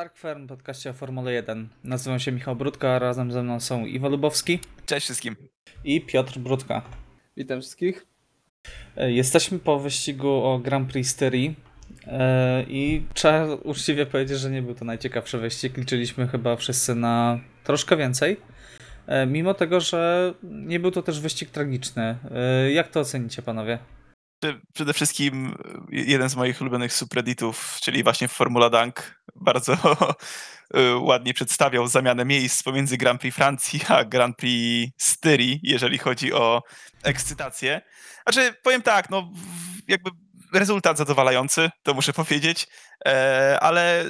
[0.00, 1.68] Park Fern, podcaście o Formule 1.
[1.84, 5.36] Nazywam się Michał Brudka, a razem ze mną są Iwo Lubowski Cześć wszystkim.
[5.84, 6.82] i Piotr Brudka.
[7.36, 8.06] Witam wszystkich.
[8.96, 11.56] E, Jesteśmy po wyścigu o Grand Prix Styrii
[12.06, 15.76] e, i trzeba uczciwie powiedzieć, że nie był to najciekawszy wyścig.
[15.76, 18.36] Liczyliśmy chyba wszyscy na troszkę więcej.
[19.06, 22.16] E, Mimo tego, że nie był to też wyścig tragiczny.
[22.74, 23.78] Jak to ocenicie, panowie?
[24.74, 25.56] Przede wszystkim
[25.90, 29.74] jeden z moich ulubionych subredditów, czyli właśnie Formula Dunk, bardzo
[30.76, 36.32] y, ładnie przedstawiał zamianę miejsc pomiędzy Grand Prix Francji a Grand Prix Styrii, jeżeli chodzi
[36.32, 36.62] o
[37.02, 37.80] ekscytację.
[38.22, 39.30] Znaczy, powiem tak, no
[39.88, 40.10] jakby
[40.52, 42.66] rezultat zadowalający, to muszę powiedzieć,
[43.06, 44.04] e, ale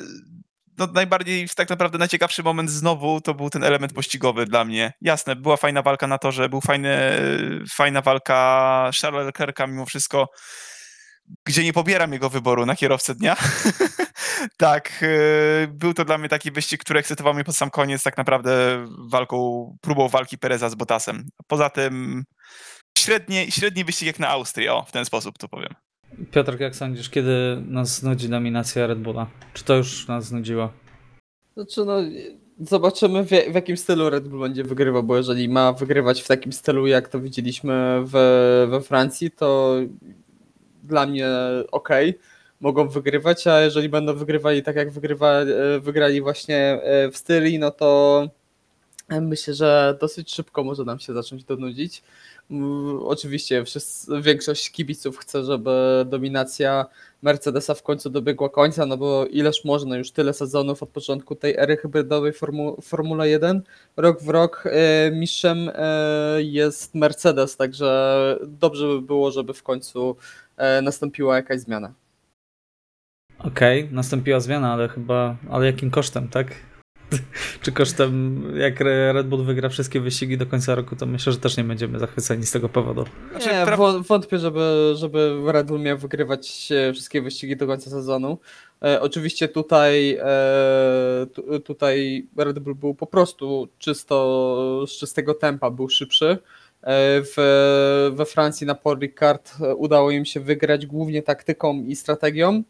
[0.81, 4.93] no, najbardziej, tak naprawdę najciekawszy moment znowu to był ten element pościgowy dla mnie.
[5.01, 7.11] Jasne, była fajna walka na torze, był fajny,
[7.71, 10.29] fajna walka Charlesa Leclerca mimo wszystko,
[11.47, 13.37] gdzie nie pobieram jego wyboru na kierowcę dnia.
[14.57, 18.17] tak, e, był to dla mnie taki wyścig, który ekscytował mnie pod sam koniec, tak
[18.17, 21.29] naprawdę walką, próbą walki Pereza z Bottasem.
[21.47, 22.25] Poza tym
[22.99, 25.75] średnie, średni wyścig jak na Austrii, o, w ten sposób to powiem.
[26.31, 29.27] Piotr, jak sądzisz, kiedy nas znudzi dominacja Red Bulla?
[29.55, 30.71] Czy to już nas znudziło?
[31.55, 31.97] Znaczy, no,
[32.61, 36.53] zobaczymy w, w jakim stylu Red Bull będzie wygrywał, bo jeżeli ma wygrywać w takim
[36.53, 39.75] stylu, jak to widzieliśmy we, we Francji, to
[40.83, 41.29] dla mnie
[41.73, 41.89] ok,
[42.61, 47.59] mogą wygrywać, a jeżeli będą wygrywali tak jak wygrywa, e, wygrali właśnie e, w Styrii,
[47.59, 48.29] no to
[49.21, 52.03] myślę, że dosyć szybko może nam się zacząć to nudzić.
[52.03, 52.11] Mm,
[53.01, 56.87] Oczywiście wszyscy, większość kibiców chce, żeby dominacja
[57.23, 61.57] Mercedesa w końcu dobiegła końca, no bo ileż można już tyle sezonów od początku tej
[61.57, 63.63] ery hybrydowej Formu, Formula 1.
[63.97, 70.17] Rok w rok e, mistrzem e, jest Mercedes, także dobrze by było, żeby w końcu
[70.57, 71.93] e, nastąpiła jakaś zmiana.
[73.39, 76.55] Okej, nastąpiła zmiana, ale chyba, ale jakim kosztem, tak?
[77.63, 78.81] Czy kosztem, jak
[79.13, 82.47] Red Bull wygra wszystkie wyścigi do końca roku, to myślę, że też nie będziemy zachwyceni
[82.47, 83.05] z tego powodu.
[83.31, 87.91] Znaczy, Nie, pra- wątpię, żeby, żeby Red Bull miał wygrywać e, wszystkie wyścigi do końca
[87.91, 88.39] sezonu.
[88.85, 95.71] E, oczywiście tutaj, e, tu, tutaj Red Bull był po prostu czysto z czystego tempa,
[95.71, 96.39] był szybszy.
[96.83, 101.97] E, w, we Francji na Paul Ricard e, udało im się wygrać głównie taktyką i
[101.97, 102.63] strategią.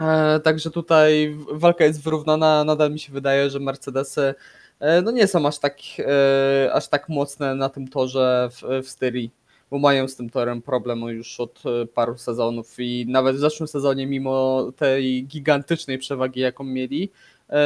[0.00, 2.64] E, Także tutaj walka jest wyrównana.
[2.64, 4.34] Nadal mi się wydaje, że Mercedesy
[4.80, 8.88] e, no nie są aż tak, e, aż tak mocne na tym torze w, w
[8.88, 9.30] Styrii,
[9.70, 11.62] bo mają z tym torem problem już od
[11.94, 17.10] paru sezonów i nawet w zeszłym sezonie, mimo tej gigantycznej przewagi, jaką mieli,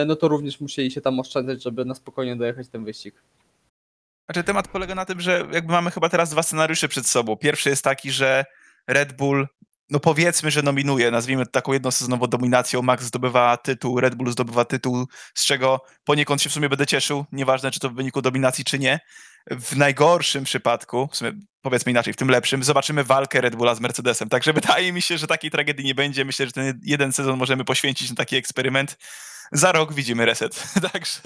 [0.06, 3.14] no to również musieli się tam oszczędzać, żeby na spokojnie dojechać ten wyścig.
[4.26, 7.36] Znaczy temat polega na tym, że jakby mamy chyba teraz dwa scenariusze przed sobą.
[7.36, 8.44] Pierwszy jest taki, że
[8.86, 9.46] Red Bull,
[9.90, 14.64] no powiedzmy, że nominuje, nazwijmy to taką jednosezonową dominacją, Max zdobywa tytuł, Red Bull zdobywa
[14.64, 18.64] tytuł, z czego poniekąd się w sumie będę cieszył, nieważne czy to w wyniku dominacji,
[18.64, 19.00] czy nie.
[19.50, 21.32] W najgorszym przypadku, w sumie
[21.62, 24.28] powiedzmy inaczej, w tym lepszym, zobaczymy walkę Red Bulla z Mercedesem.
[24.28, 26.24] Także wydaje mi się, że takiej tragedii nie będzie.
[26.24, 28.98] Myślę, że ten jeden sezon możemy poświęcić na taki eksperyment.
[29.52, 30.64] Za rok widzimy reset.
[30.92, 31.20] Także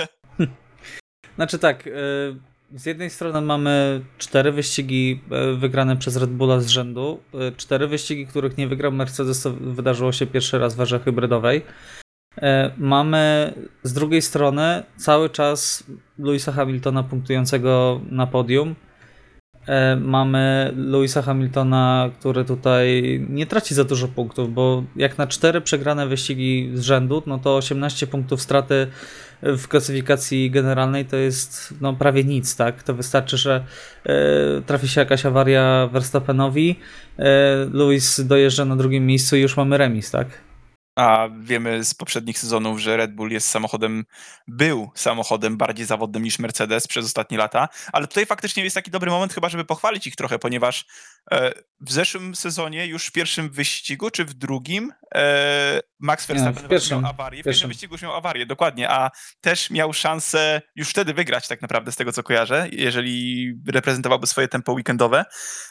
[1.37, 5.21] Znaczy tak, y, z jednej strony mamy cztery wyścigi
[5.53, 10.12] y, wygrane przez Red Bulla z rzędu, y, cztery wyścigi, których nie wygrał Mercedes, wydarzyło
[10.12, 11.62] się pierwszy raz w erze hybrydowej.
[12.38, 12.43] Y,
[12.77, 15.84] Mamy z drugiej strony cały czas
[16.19, 18.75] Louisa Hamiltona punktującego na podium.
[19.69, 25.61] Y, Mamy Louisa Hamiltona, który tutaj nie traci za dużo punktów, bo jak na cztery
[25.61, 28.87] przegrane wyścigi z rzędu, no to 18 punktów straty
[29.43, 32.83] w klasyfikacji generalnej to jest no, prawie nic, tak?
[32.83, 33.65] To wystarczy, że
[34.05, 34.15] e,
[34.67, 36.79] trafi się jakaś awaria Verstappenowi,
[37.19, 37.25] e,
[37.73, 40.29] Lewis dojeżdża na drugim miejscu i już mamy remis, tak?
[40.97, 44.05] A wiemy z poprzednich sezonów, że Red Bull jest samochodem,
[44.49, 49.11] był samochodem bardziej zawodnym niż Mercedes przez ostatnie lata, ale tutaj faktycznie jest taki dobry
[49.11, 50.87] moment chyba, żeby pochwalić ich trochę, ponieważ
[51.81, 57.01] w zeszłym sezonie, już w pierwszym wyścigu, czy w drugim, e, Max Verstappen pierwszym.
[57.03, 57.43] miał awarię.
[57.43, 57.69] W Pierwszym.
[57.69, 59.11] wyścigu już miał awarię, dokładnie, a
[59.41, 64.49] też miał szansę już wtedy wygrać tak naprawdę z tego, co kojarzę, jeżeli reprezentowałby swoje
[64.49, 65.25] tempo weekendowe.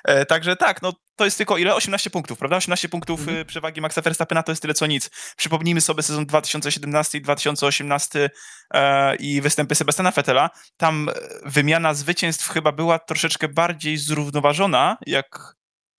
[0.03, 1.75] E, także tak, no to jest tylko ile?
[1.75, 2.57] 18 punktów, prawda?
[2.57, 3.45] 18 punktów Mhm.
[3.45, 5.09] przewagi Maxa Verstappena to jest tyle co nic.
[5.37, 8.29] Przypomnijmy sobie sezon 2017 i 2018
[8.73, 10.49] e, i występy Sebastiana Vettela.
[10.77, 11.13] Tam e,
[11.45, 15.40] wymiana zwycięstw chyba była troszeczkę bardziej zrównoważona, jak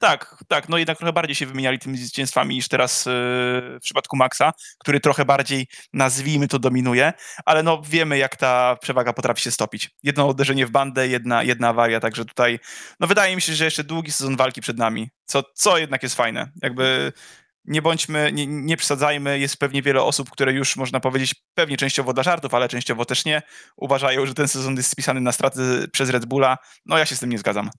[0.02, 4.16] tak, tak, no jednak trochę bardziej się wymieniali tymi zwycięstwami niż teraz e, w przypadku
[4.16, 7.12] Maxa, który trochę bardziej, nazwijmy to, dominuje,
[7.44, 9.90] ale no wiemy, jak ta przewaga potrafi się stopić.
[10.02, 12.58] Jedno uderzenie w bandę, jedna, jedna awaria, także tutaj,
[13.00, 16.14] no wydaje mi się, że jeszcze długi sezon walki przed nami, co, co jednak jest
[16.14, 16.50] fajne.
[16.62, 17.12] Jakby
[17.64, 22.12] nie bądźmy, nie, nie przesadzajmy, jest pewnie wiele osób, które już można powiedzieć, pewnie częściowo
[22.12, 23.42] dla żartów, ale częściowo też nie,
[23.76, 26.58] uważają, że ten sezon jest spisany na straty przez Red Bulla.
[26.86, 27.70] No ja się z tym nie zgadzam.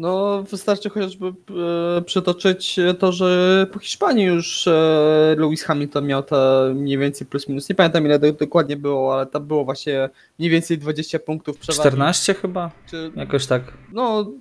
[0.00, 6.72] No, wystarczy chociażby e, przytoczyć to, że po Hiszpanii już e, Lewis Hamilton miał te
[6.74, 7.68] mniej więcej plus minus.
[7.68, 11.80] Nie pamiętam ile do, dokładnie było, ale tam było właśnie mniej więcej 20 punktów przewagi.
[11.80, 12.70] 14 chyba?
[12.90, 13.62] Czy, Jakoś tak.
[13.92, 14.32] no,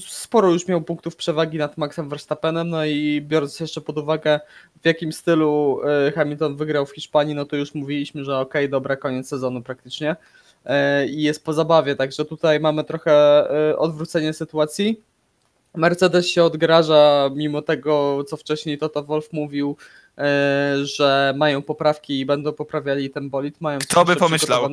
[0.00, 4.40] sporo już miał punktów przewagi nad Maxem Verstappenem, no i biorąc jeszcze pod uwagę
[4.82, 8.96] w jakim stylu e, Hamilton wygrał w Hiszpanii, no to już mówiliśmy, że okej, dobra,
[8.96, 10.16] koniec sezonu praktycznie
[11.08, 13.12] i jest po zabawie, także tutaj mamy trochę
[13.70, 15.00] e, odwrócenie sytuacji.
[15.74, 20.01] Mercedes się odgraża, mimo tego, co wcześniej Toto Wolf mówił, e,
[20.82, 24.68] że mają poprawki i będą poprawiali ten bolid, mają coś Kto by pomyślał?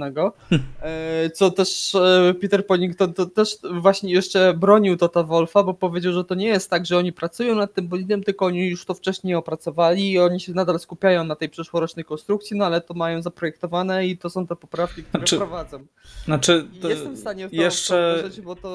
[0.81, 6.13] E, Co też e, Peter Ponnington to też właśnie jeszcze bronił Tota Wolfa, bo powiedział,
[6.13, 8.93] że to nie jest tak, że oni pracują nad tym bolidem, tylko oni już to
[8.93, 13.21] wcześniej opracowali i oni się nadal skupiają na tej przyszłorocznej konstrukcji, no ale to mają
[13.21, 15.85] zaprojektowane i to są te poprawki, które Znaczy, wprowadzą.
[16.25, 18.69] Znaczy, Jestem w stanie w to, jeszcze- w uwierzyć, bo to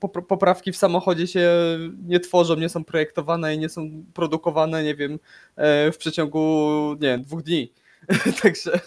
[0.00, 1.50] popra- poprawki w samochodzie się
[2.06, 5.18] nie tworzą, nie są projektowane i nie są produkowane, nie wiem,
[5.56, 7.72] e, w przeciągu, nie wiem, dwóch dni.
[8.42, 8.80] Także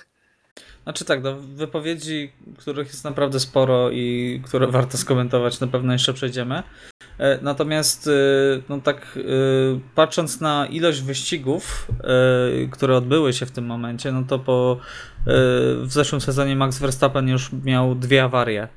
[0.83, 6.13] Znaczy tak, do wypowiedzi, których jest naprawdę sporo i które warto skomentować, na pewno jeszcze
[6.13, 6.63] przejdziemy.
[7.17, 11.87] E, Natomiast y, no tak y, patrząc na ilość wyścigów,
[12.71, 14.77] które odbyły się w tym momencie, no to po
[15.25, 18.67] w zeszłym sezonie Max Verstappen już miał dwie awarie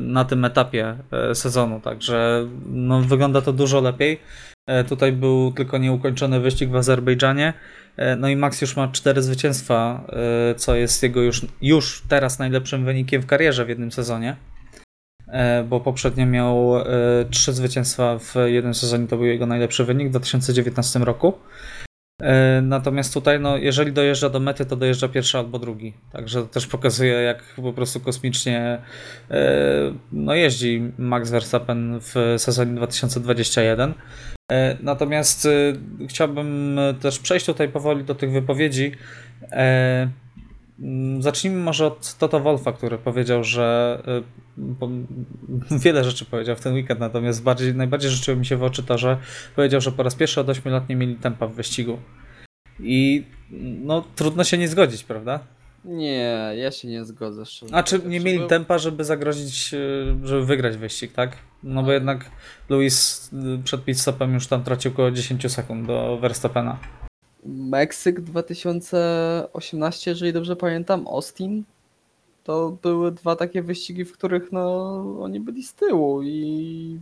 [0.00, 0.96] na tym etapie
[1.34, 4.20] sezonu, także no, wygląda to dużo lepiej.
[4.66, 7.52] E, Tutaj był tylko nieukończony wyścig w Azerbejdżanie.
[7.96, 12.38] E, No i Max już ma cztery zwycięstwa, e, co jest jego już, już teraz
[12.38, 14.36] najlepszym wynikiem w karierze w jednym sezonie.
[15.68, 16.74] Bo poprzednio miał
[17.30, 21.32] trzy zwycięstwa w jednym sezonie, to był jego najlepszy wynik w 2019 roku.
[22.62, 25.94] Natomiast tutaj, no, jeżeli dojeżdża do mety, to dojeżdża pierwszy albo drugi.
[26.12, 28.78] Także to też pokazuje, jak po prostu kosmicznie
[30.12, 33.94] no, jeździ Max Verstappen w sezonie 2021.
[34.52, 38.92] E, Natomiast y, chciałbym też przejść tutaj powoli do tych wypowiedzi.
[39.52, 40.10] E,
[40.80, 43.98] mm, Zacznijmy może od Toto Wolfa, który powiedział, że
[45.84, 48.98] wiele rzeczy powiedział w ten weekend, natomiast bardziej, najbardziej rzuciło mi się w oczy to,
[48.98, 49.18] że
[49.56, 51.98] powiedział, że po raz pierwszy od 8 lat nie mieli tempa w wyścigu.
[52.80, 53.24] I
[53.60, 55.40] no trudno się nie zgodzić, prawda?
[55.84, 57.46] Nie, ja się nie zgodzę.
[57.46, 61.36] szczerze Znaczy nie powiedziawszy, mieli tempa, żeby zagrozić, y, żeby wygrać wyścig, tak?
[61.62, 62.30] No bo jednak
[62.68, 66.78] Luis y, przed pit stopem już tam tracił około 10 sekund do Verstappena.
[67.46, 71.64] Meksyk 2018, jeżeli dobrze pamiętam, Austin.
[72.44, 76.98] To były dwa takie wyścigi, w których no, oni byli z tyłu i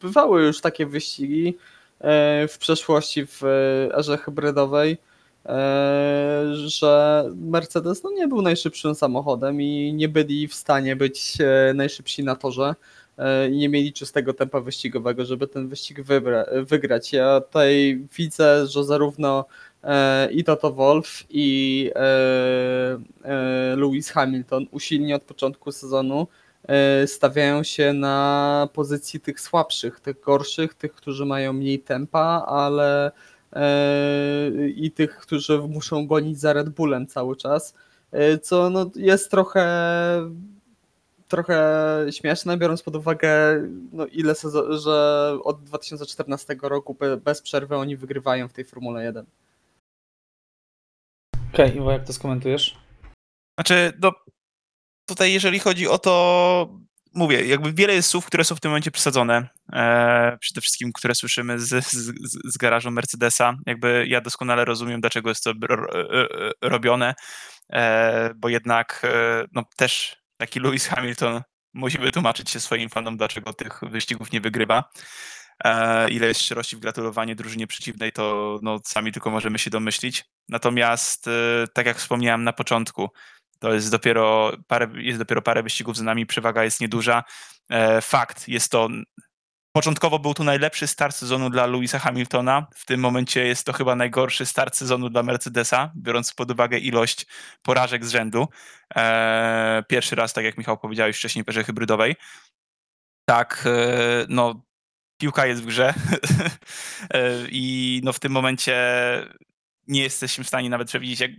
[0.00, 1.56] bywały już takie wyścigi
[2.00, 3.48] e, w przeszłości w e,
[3.94, 5.09] erze hybrydowej, e,
[6.52, 12.24] że Mercedes no, nie był najszybszym samochodem i nie byli w stanie być e, najszybsi
[12.24, 12.74] na torze
[13.18, 16.00] e, i nie mieli czystego tempa wyścigowego, żeby ten wyścig
[16.66, 17.12] wygrać.
[17.12, 19.44] Ja tutaj widzę, że zarówno
[19.84, 21.90] e, i Toto Wolf i
[23.76, 26.26] Lewis Hamilton usilnie od początku sezonu
[27.06, 33.12] stawiają się na pozycji tych słabszych, tych gorszych, tych, którzy mają mniej tempa, ale
[34.74, 37.74] i tych, którzy muszą gonić za Red Bullem cały czas,
[38.12, 39.66] e, co no, jest trochę
[41.28, 43.28] trochę śmieszne, biorąc pod uwagę,
[43.92, 49.04] no, ile sezon, że od 2014 roku be- bez przerwy oni wygrywają w tej Formule
[49.04, 49.26] 1.
[51.54, 52.78] Okej, Iwo, jak to skomentujesz?
[53.58, 54.12] Znaczy, no
[55.08, 56.68] tutaj jeżeli chodzi o to,
[57.14, 59.48] mówię, jakby wiele jest słów, które są w tym momencie przesadzone.
[59.72, 61.92] E, przede wszystkim, które słyszymy z, z,
[62.52, 63.54] z- garażu Mercedesa.
[63.66, 67.14] Jakby ja doskonale rozumiem, dlaczego jest to ro, e, e, robione,
[67.72, 71.42] e, bo jednak e, no, też taki Lewis Hamilton
[71.74, 74.84] musi wytłumaczyć się swoim fanom, dlaczego tych wyścigów nie wygrywa.
[75.64, 80.24] E, ile jest szczerości w gratulowanie drużynie przeciwnej, to no, sami tylko możemy się domyślić.
[80.48, 81.24] Natomiast,
[81.74, 83.08] tak jak wspomniałem na początku,
[83.60, 87.24] to jest dopiero parę, jest dopiero parę wyścigów za nami, przewaga jest nieduża.
[87.70, 88.88] E, fakt, jest to.
[89.72, 92.66] Początkowo był to najlepszy start sezonu dla Louisa Hamiltona.
[92.74, 97.26] W tym momencie jest to chyba najgorszy start sezonu dla Mercedesa, biorąc pod uwagę ilość
[97.62, 98.48] porażek z rzędu.
[98.96, 102.16] E, pierwszy raz, tak jak Michał powiedziałeś wcześniej, w erze hybrydowej.
[103.24, 104.62] Tak, e, no,
[105.20, 105.94] piłka jest w grze
[107.14, 108.76] E, i no, w tym momencie
[109.90, 111.20] nie jesteśmy w stanie nawet przewidzieć.
[111.20, 111.30] Jak,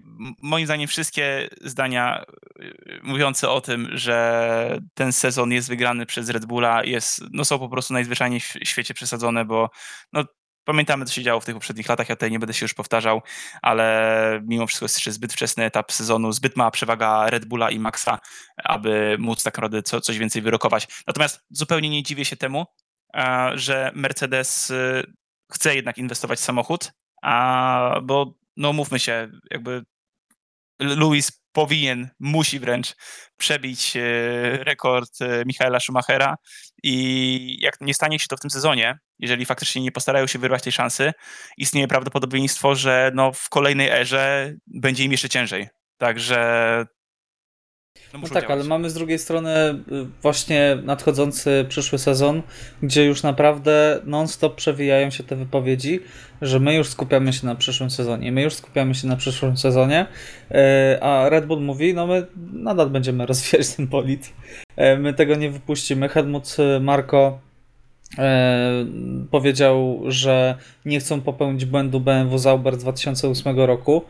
[0.41, 2.23] moim zdaniem wszystkie zdania
[2.61, 7.59] y, mówiące o tym, że ten sezon jest wygrany przez Red Bulla jest, no są
[7.59, 9.69] po prostu najzwyczajniej w świecie przesadzone, bo
[10.13, 10.25] no,
[10.63, 13.21] pamiętamy, co się działo w tych poprzednich latach, ja tutaj nie będę się już powtarzał,
[13.61, 17.79] ale mimo wszystko jest jeszcze zbyt wczesny etap sezonu, zbyt mała przewaga Red Bulla i
[17.79, 18.19] Maxa,
[18.63, 20.87] aby móc tak naprawdę co, coś więcej wyrokować.
[21.07, 22.65] Natomiast zupełnie nie dziwię się temu,
[23.53, 25.13] że Mercedes y,
[25.51, 26.91] chce jednak inwestować w samochód,
[27.21, 29.83] a, bo no mówmy się, jakby
[30.79, 32.95] Lewis powinien, musi wręcz
[33.37, 34.01] przebić e,
[34.63, 36.35] rekord e, Michaela Schumachera
[36.83, 40.63] i jak nie stanie się to w tym sezonie, jeżeli faktycznie nie postarają się wyrwać
[40.63, 41.11] tej szansy,
[41.57, 45.67] istnieje prawdopodobieństwo, że no w kolejnej erze będzie im jeszcze ciężej.
[45.97, 46.85] Także
[48.13, 48.49] no, no tak, działać.
[48.49, 49.49] ale mamy z drugiej strony
[49.91, 52.41] y, właśnie nadchodzący przyszły sezon,
[52.83, 55.99] gdzie już naprawdę non-stop przewijają się te wypowiedzi,
[56.41, 60.05] że my już skupiamy się na przyszłym sezonie, my już skupiamy się na przyszłym sezonie,
[60.51, 60.55] y,
[61.01, 64.33] a Red Bull mówi, no my nadal będziemy rozwijać ten bolid,
[64.77, 66.09] y, my tego nie wypuścimy.
[66.09, 67.39] Helmut Marko
[69.31, 74.03] powiedział, że nie chcą popełnić błędu BMW Zauber z 2008 roku,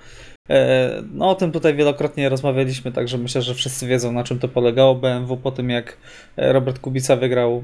[1.13, 4.95] no o tym tutaj wielokrotnie rozmawialiśmy, także myślę, że wszyscy wiedzą na czym to polegało.
[4.95, 5.97] BMW po tym jak
[6.37, 7.61] e, Robert Kubica wygrał e,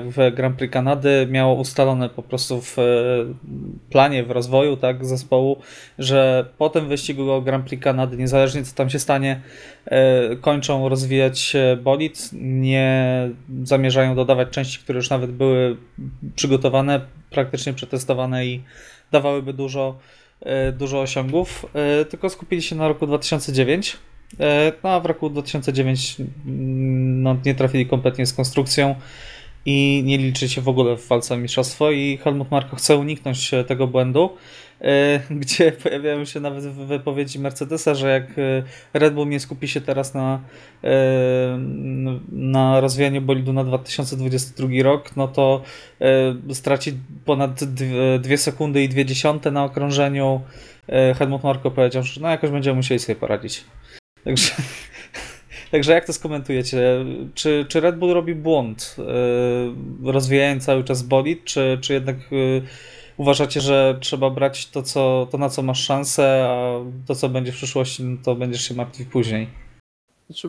[0.00, 2.76] w Grand Prix Kanady, miało ustalone po prostu w
[3.90, 5.58] planie, w rozwoju tak, zespołu,
[5.98, 9.40] że po tym wyścigu o Grand Prix Kanady, niezależnie co tam się stanie,
[10.40, 13.30] kończą rozwijać bolid, nie
[13.64, 15.76] zamierzają dodawać części, które już nawet były
[16.36, 17.00] przygotowane,
[17.30, 18.62] praktycznie przetestowane i
[19.12, 20.23] dawałyby dużo E,
[20.72, 23.96] dużo osiągów, e, tylko skupili się na roku 2009.
[24.40, 28.94] E, no a w roku 2009 mm, no, nie trafili kompletnie z konstrukcją
[29.66, 33.50] i nie liczy się w ogóle w walce o mistrzostwo i Helmut Marko chce uniknąć
[33.66, 34.30] tego błędu
[34.80, 38.62] E, gdzie pojawiają się nawet wypowiedzi Mercedesa, że jak e,
[38.94, 40.40] Red Bull nie skupi się teraz na,
[40.84, 41.58] e,
[42.32, 45.62] na rozwijaniu bolidu na 2022 rok, no to
[46.52, 46.92] straci
[47.24, 50.40] ponad 2 sekundy i 2 dziesiąte na okrążeniu.
[51.18, 53.64] Helmut Marko powiedział, że no jakoś będziemy musieli sobie poradzić.
[54.24, 54.52] Także,
[55.70, 57.04] także jak to skomentujecie?
[57.34, 58.96] Czy, czy Red Bull robi błąd
[60.04, 62.16] rozwijając cały czas bolid, czy, czy jednak
[63.16, 67.52] uważacie, że trzeba brać to, co, to na co masz szansę, a to, co będzie
[67.52, 69.48] w przyszłości, no to będziesz się martwił później.
[70.26, 70.48] Znaczy,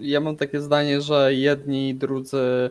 [0.00, 2.70] ja mam takie zdanie, że jedni i drudzy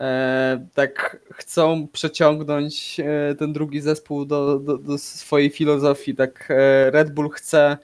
[0.00, 6.14] e, tak chcą przeciągnąć e, ten drugi zespół do, do, do swojej filozofii.
[6.14, 7.78] Tak e, Red Bull chce, e,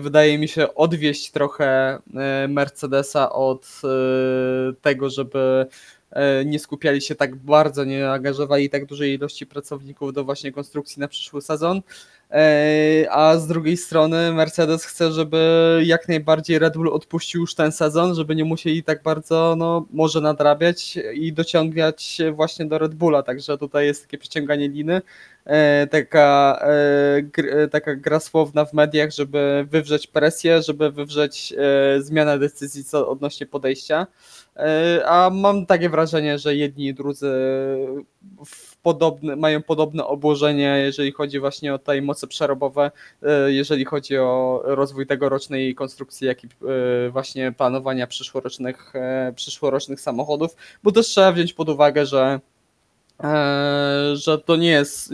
[0.00, 5.66] wydaje mi się, odwieść trochę e, Mercedesa od e, tego, żeby
[6.12, 11.00] E, nie skupiali się tak bardzo, nie angażowali tak dużej ilości pracowników do właśnie konstrukcji
[11.00, 11.82] na przyszły sezon.
[13.10, 18.14] A z drugiej strony Mercedes chce, żeby jak najbardziej Red Bull odpuścił już ten sezon,
[18.14, 23.58] żeby nie musieli tak bardzo, no może nadrabiać i dociągać właśnie do Red Bulla, także
[23.58, 25.02] tutaj jest takie przeciąganie liny,
[25.90, 26.60] taka,
[27.70, 31.54] taka gra słowna w mediach, żeby wywrzeć presję, żeby wywrzeć
[31.98, 34.06] zmianę decyzji co odnośnie podejścia.
[35.06, 37.32] A mam takie wrażenie, że jedni i drudzy
[38.82, 42.90] podobne, mają podobne obłożenie, jeżeli chodzi właśnie o te moce przerobowe,
[43.22, 48.92] e, jeżeli chodzi o rozwój tegorocznej konstrukcji, jak i e, właśnie planowania przyszłorocznych,
[49.34, 52.40] przyszłorocznych samochodów, bo też trzeba wziąć pod uwagę, że
[54.12, 55.12] że to nie jest,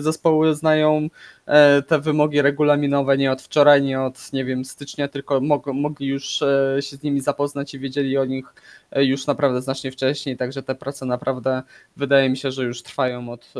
[0.00, 1.08] zespoły znają
[1.46, 6.06] E, te wymogi regulaminowe nie od wczoraj, nie od, nie wiem, stycznia, tylko mog, mogli
[6.06, 8.54] już e, się z nimi zapoznać i wiedzieli o nich
[8.90, 11.62] e, już naprawdę znacznie wcześniej, także te prace naprawdę
[11.96, 13.54] wydaje mi się, że już trwają od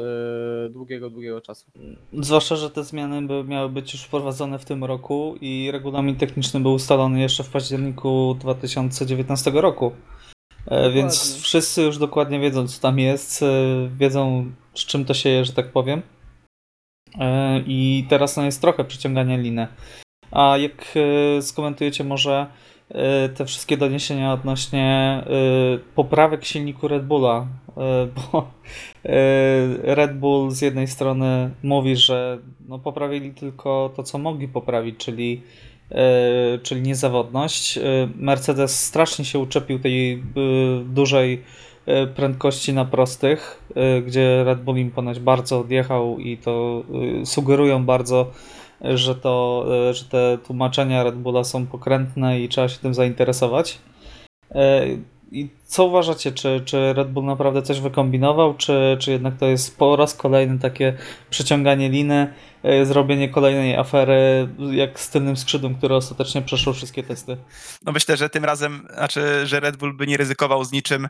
[0.71, 1.67] długiego, długiego czasu.
[2.13, 6.73] Zwłaszcza, że te zmiany miały być już wprowadzone w tym roku i regulamin techniczny był
[6.73, 9.93] ustalony jeszcze w październiku 2019 roku.
[10.65, 10.91] Dokładnie.
[10.93, 13.45] Więc wszyscy już dokładnie wiedzą, co tam jest,
[13.97, 16.03] wiedzą, z czym to się je, że tak powiem.
[17.19, 19.67] E, I teraz no, jest trochę przyciągania liny.
[20.31, 22.47] A jak e, skomentujecie może
[22.89, 25.25] e, te wszystkie doniesienia odnośnie
[25.95, 27.47] poprawek silniku Red Bulla,
[28.33, 28.51] bo
[29.83, 35.43] Red Bull z jednej strony mówi, że no poprawili tylko to, co mogli poprawić, czyli,
[36.63, 37.79] czyli niezawodność.
[38.17, 40.23] Mercedes strasznie się uczepił tej
[40.85, 41.43] dużej
[41.87, 46.83] E, prędkości na prostych, e, gdzie Red Bull im ponoć bardzo odjechał i to
[47.23, 48.31] e, sugerują bardzo,
[48.81, 53.79] że, to, że te tłumaczenia Red Bulla są pokrętne i trzeba się tym zainteresować.
[55.35, 59.79] I co uważacie, czy, czy Red Bull naprawdę coś wykombinował, czy, czy jednak to jest
[59.79, 60.97] po raz kolejny takie
[61.31, 62.35] przeciąganie liny,
[62.85, 67.37] zrobienie kolejnej afery, jak z tylnym skrzydłem, które ostatecznie przeszło wszystkie testy?
[67.83, 71.09] No myślę, że tym razem, znaczy, że Red Bull by nie ryzykował z niczym,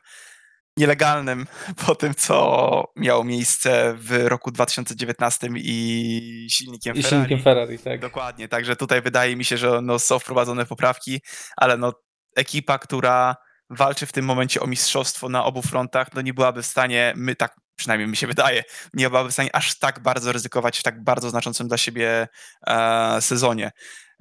[0.76, 1.46] nielegalnym
[1.86, 7.10] po tym, co miało miejsce w roku 2019 i silnikiem I Ferrari.
[7.10, 8.00] silnikiem Ferrari, tak.
[8.00, 11.20] Dokładnie, także tutaj wydaje mi się, że no, są wprowadzone poprawki,
[11.56, 11.92] ale no,
[12.36, 13.36] ekipa, która
[13.70, 17.36] walczy w tym momencie o mistrzostwo na obu frontach, no nie byłaby w stanie, my
[17.36, 21.04] tak przynajmniej mi się wydaje, nie byłaby w stanie aż tak bardzo ryzykować w tak
[21.04, 22.28] bardzo znaczącym dla siebie
[22.66, 23.72] e, sezonie.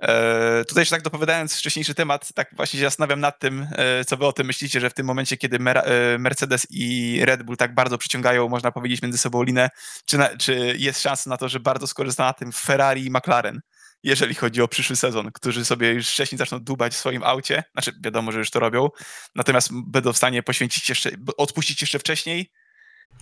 [0.01, 4.17] E, tutaj jeszcze tak dopowiadając wcześniejszy temat, tak właśnie się zastanawiam nad tym, e, co
[4.17, 7.57] wy o tym myślicie, że w tym momencie, kiedy Mer e, Mercedes i Red Bull
[7.57, 9.69] tak bardzo przyciągają, można powiedzieć, między sobą linę,
[10.05, 13.61] czy, na, czy jest szansa na to, że bardzo skorzysta na tym Ferrari i McLaren?
[14.03, 17.91] Jeżeli chodzi o przyszły sezon, którzy sobie już wcześniej zaczną dubać w swoim aucie, znaczy
[18.03, 18.89] wiadomo, że już to robią,
[19.35, 22.51] natomiast będą w stanie poświęcić jeszcze, odpuścić jeszcze wcześniej.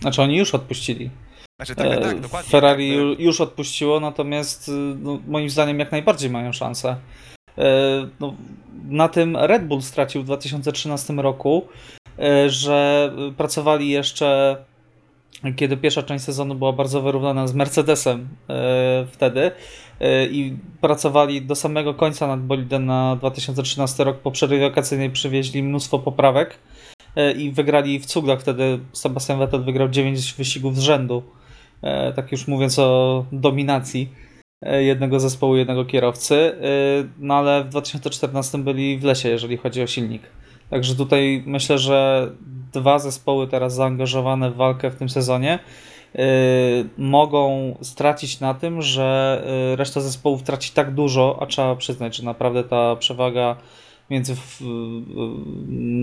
[0.00, 1.10] Znaczy oni już odpuścili.
[1.56, 2.50] Znaczy tak, tak, E, dokładnie.
[2.50, 6.96] Ferrari tak, ju- już odpuściło, natomiast y, no, moim zdaniem jak najbardziej mają szansę.
[7.58, 7.62] E,
[8.20, 8.34] No,
[8.84, 11.68] na tym Red Bull stracił w 2013 roku,
[12.18, 14.56] e, że pracowali jeszcze,
[15.56, 18.28] kiedy pierwsza część sezonu była bardzo wyrównana z Mercedesem
[19.12, 19.50] wtedy
[20.30, 24.18] i pracowali do samego końca nad bolidem na 2013 rok.
[24.18, 26.58] Po przerwie wakacyjnej przywieźli mnóstwo poprawek
[27.16, 28.40] e, i wygrali w cugach.
[28.40, 31.22] Wtedy Sebastian Vettel wygrał 9 wyścigów z rzędu.
[31.82, 34.08] E, tak już mówiąc o dominacji
[34.62, 36.34] e, jednego zespołu, jednego kierowcy.
[36.34, 36.58] E,
[37.18, 40.22] No ale w 2014 byli w lesie, jeżeli chodzi o silnik.
[40.70, 42.30] Także tutaj myślę, że
[42.72, 45.91] dwa zespoły teraz zaangażowane w walkę w tym sezonie e,
[46.98, 49.42] mogą stracić na tym, że
[49.72, 53.56] e, reszta zespołów traci tak dużo, a trzeba przyznać, że naprawdę ta przewaga
[54.10, 54.36] między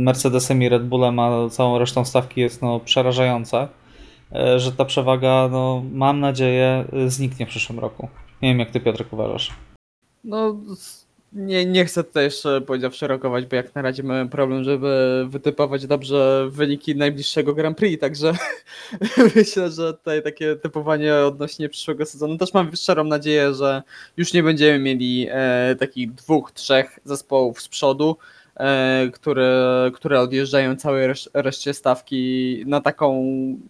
[0.05, 3.67] Mercedesem i Red Bullem a całą resztą stawki jest no, przerażająca
[4.35, 8.07] e, że ta przewaga, no, mam nadzieję, y, zniknie w przyszłym roku.
[8.41, 9.51] Nie wiem, jak ty, Piotrek, uważasz.
[10.23, 10.55] No,
[11.33, 15.87] nie, nie chcę tutaj jeszcze powiedziawszy rokować, bo jak na razie mamy problem, żeby wytypować
[15.87, 18.33] dobrze wyniki najbliższego Grand Prix, także
[19.35, 23.83] myślę, że tutaj takie typowanie odnośnie przyszłego sezonu też mam szczerą nadzieję, że
[24.17, 28.17] już nie będziemy mieli e, takich dwóch, trzech zespołów z przodu,
[28.55, 33.23] e, które, które odjeżdżają całej resz- reszcie stawki na taką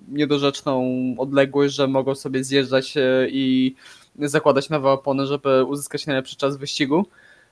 [0.08, 0.84] niedorzeczną
[1.18, 3.76] odległość, że mogą sobie zjeżdżać e, i
[4.20, 7.06] zakładać nowe opony, żeby uzyskać najlepszy czas wyścigu.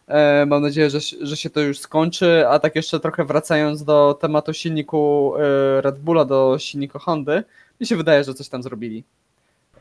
[0.07, 2.47] E, Mam nadzieję, że, że się to już skończy.
[2.47, 7.43] A tak jeszcze trochę wracając do tematu silniku e, Red Bulla, do silniku Hondy,
[7.79, 9.03] mi się wydaje, że coś tam zrobili.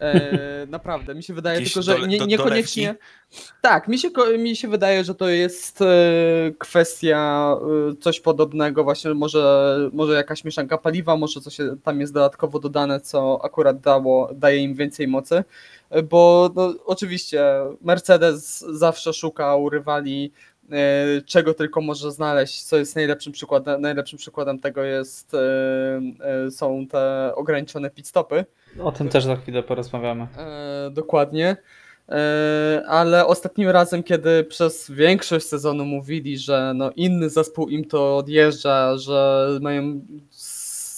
[0.00, 2.94] E, naprawdę, mi się wydaje tylko, że nie, do- niekoniecznie.
[3.62, 5.86] Tak, mi się, mi się wydaje, że to jest e,
[6.58, 7.50] kwestia
[7.92, 13.00] e, coś podobnego, właśnie może, może jakaś mieszanka paliwa, może coś tam jest dodatkowo dodane,
[13.00, 15.44] co akurat dało, daje im więcej mocy,
[15.90, 17.44] E, bo no, oczywiście
[17.80, 20.32] Mercedes zawsze szukał rywali,
[21.26, 25.38] czego tylko może znaleźć, co jest najlepszym przykładem, najlepszym przykładem tego jest, e,
[26.20, 28.44] e, są te ograniczone pit stopy,
[28.80, 30.26] O tym też za chwilę porozmawiamy.
[30.38, 31.56] E, dokładnie.
[32.08, 38.16] E, ale ostatnim razem, kiedy przez większość sezonu mówili, że no inny zespół im to
[38.16, 40.00] odjeżdża, że mają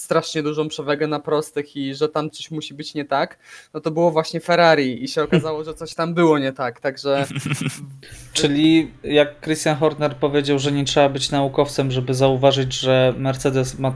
[0.09, 3.37] strasznie dużą przewagę na prostych i że tam coś musi być nie tak,
[3.73, 7.25] no to było właśnie Ferrari i się okazało, że coś tam było nie tak, także
[8.33, 13.93] Czyli jak Christian Horner powiedział, że nie trzeba być naukowcem, żeby zauważyć, że Mercedes ma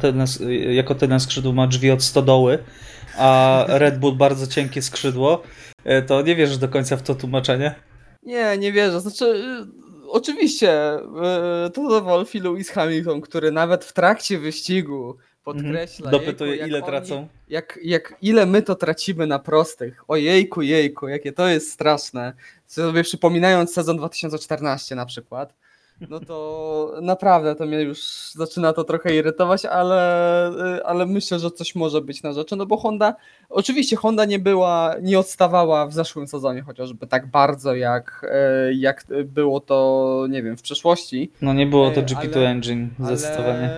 [0.69, 2.63] jako tylne skrzydło ma drzwi od stodoły,
[3.17, 5.43] a Red Bull bardzo cienkie skrzydło,
[5.84, 7.76] e, to nie wierzysz do końca w to tłumaczenie?
[8.23, 9.02] Nie, nie wierzę.
[9.02, 10.95] Znaczy, y, oczywiście,
[11.67, 16.12] y, to Wolf i Lewis Hamilton, który nawet w trakcie wyścigu podkreśla, Mhm.
[16.26, 17.28] Dopytuje, jejku, jak ile oni- tracą.
[17.50, 20.04] Jak, jak ile my to tracimy na prostych.
[20.08, 22.34] Ojejku, jejku, jakie to jest straszne.
[22.68, 25.54] Sobie przypominając sezon 2014 na przykład,
[26.10, 28.00] no to naprawdę to mnie już
[28.32, 32.66] zaczyna to trochę irytować, ale, y, ale myślę, że coś może być na rzeczy, no
[32.66, 33.16] bo Honda,
[33.50, 38.26] oczywiście Honda nie była, nie odstawała w zeszłym sezonie chociażby tak bardzo jak,
[38.70, 41.32] y, jak było to, nie wiem, w przeszłości.
[41.42, 43.70] No nie było to E, GP2 ale- Engine, zdecydowanie.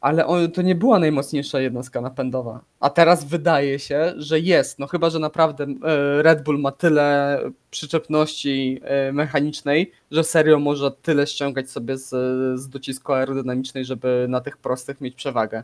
[0.00, 2.60] Ale, on, to nie była najmocniejsza jednostka napędowa.
[2.80, 4.78] A teraz wydaje się, że jest.
[4.78, 10.90] No chyba, że naprawdę e, Red Bull ma tyle przyczepności e, mechanicznej, że serio może
[10.90, 12.08] tyle ściągać sobie z,
[12.60, 15.62] z docisku aerodynamicznej, żeby na tych prostych mieć przewagę.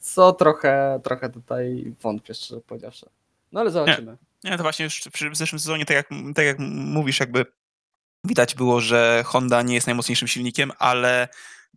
[0.00, 3.06] Co trochę, trochę tutaj wątpię, szczerze powiedziawszy.
[3.52, 4.16] No ale zobaczymy.
[4.44, 5.00] Nie, to właśnie już
[5.32, 7.46] w zeszłym sezonie, tak jak, tak jak mówisz, jakby
[8.24, 11.28] widać było, że Honda nie jest najmocniejszym silnikiem, ale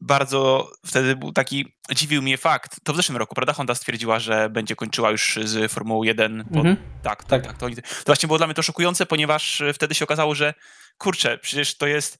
[0.01, 4.49] bardzo wtedy był taki, dziwił mnie fakt, to w zeszłym roku, prawda, Honda stwierdziła, że
[4.49, 6.75] będzie kończyła już z Formułą 1, po, Mhm.
[7.03, 7.43] tak, tak, Tak.
[7.43, 10.53] tak, to, to właśnie było dla mnie to szokujące, ponieważ e, wtedy się okazało, że
[10.97, 12.17] kurczę, przecież to jest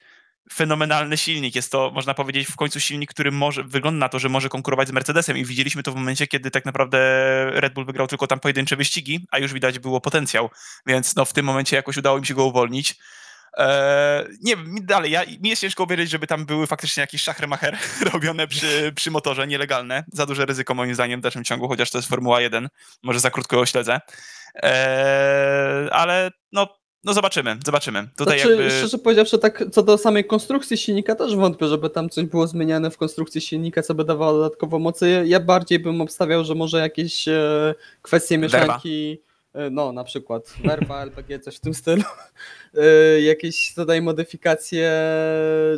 [0.54, 1.56] fenomenalny silnik.
[1.56, 4.88] Jest to, można powiedzieć, w końcu silnik, który może, wygląda na to, że może konkurować
[4.88, 7.00] z Mercedesem i widzieliśmy to w momencie, kiedy tak naprawdę
[7.52, 10.50] Red Bull wygrał tylko tam pojedyncze wyścigi, a już widać było potencjał,
[10.86, 12.96] więc no w tym momencie jakoś udało mi się go uwolnić.
[13.58, 17.78] Eee, nie wiem, dalej, ja, mi jest ciężko uwierzyć, żeby tam były faktycznie jakieś szachremacher
[18.14, 20.04] robione przy, przy motorze, nielegalne.
[20.14, 22.70] Za duże ryzyko moim zdaniem w dalszym ciągu, chociaż to jest Formuła 1.
[23.04, 24.00] Może za krótko ją śledzę.
[24.56, 26.68] Eee, ale no,
[27.04, 28.08] no zobaczymy, zobaczymy.
[28.18, 28.72] Tutaj znaczy, jakby...
[28.72, 32.92] szczerze powiedziawszy, tak co do samej konstrukcji silnika też wątpię, żeby tam coś było zmieniane
[32.92, 35.24] w konstrukcji silnika, co by dawało dodatkowo mocy.
[35.26, 39.22] Ja bardziej bym obstawiał, że może jakieś e, kwestie mieszanki,
[39.72, 42.04] no na przykład werwa, LPG, coś w tym stylu,
[42.74, 44.92] e, jakieś tutaj modyfikacje,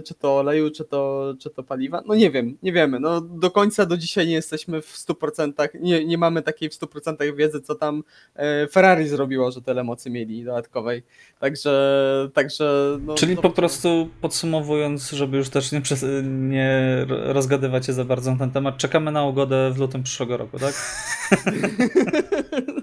[0.06, 3.52] czy to oleju, czy to, czy to paliwa, no nie wiem, nie wiemy, no do
[3.52, 7.76] końca do dzisiaj nie jesteśmy w 100%, nie, nie mamy takiej w 100% wiedzy, co
[7.76, 8.04] tam
[8.36, 11.04] e, Ferrari zrobiło, że tyle mocy mieli dodatkowej,
[11.40, 13.56] także, także no, Czyli po zobaczymy.
[13.56, 18.78] prostu podsumowując, żeby już też nie, przes- nie rozgadywać się za bardzo na ten temat,
[18.78, 20.74] czekamy na ugodę w lutym przyszłego roku, tak?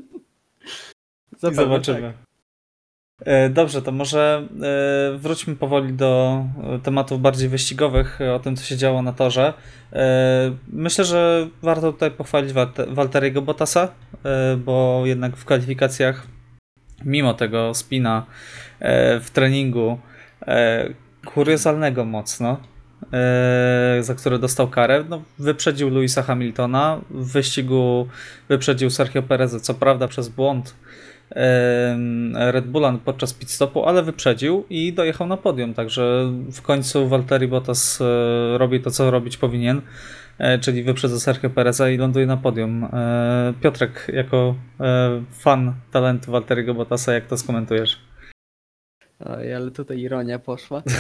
[1.51, 2.01] I zobaczymy.
[2.01, 2.27] tak.
[3.25, 4.49] E, Dobrze, to może
[5.15, 9.55] e, wróćmy powoli do e, tematów bardziej wyścigowych, o tym, co się działo na torze.
[10.73, 13.89] Myślę, że warto tutaj pochwalić Walte- Walteriego Bottasa,
[14.57, 16.27] bo jednak w kwalifikacjach,
[17.05, 18.27] mimo tego spina
[19.21, 19.99] w treningu,
[21.27, 22.61] kuriozalnego mocno,
[24.01, 28.09] za który dostał karę, no, wyprzedził Louisa Hamiltona, w wyścigu
[28.49, 30.75] wyprzedził Sergio Perez, co prawda przez błąd
[32.35, 37.49] Red Bulla podczas pit stopu, ale wyprzedził i dojechał na podium, także w końcu Valtteri
[37.49, 39.81] Bottas e, robi to, co robić powinien,
[40.39, 42.85] e, czyli wyprzedza Sergio Pereza i ląduje na podium.
[42.85, 44.55] E, Piotrek, jako
[45.33, 48.01] fan talentu Valtteriego Bottasa, jak to skomentujesz?
[49.21, 50.83] Oj, ale tutaj ironia poszła.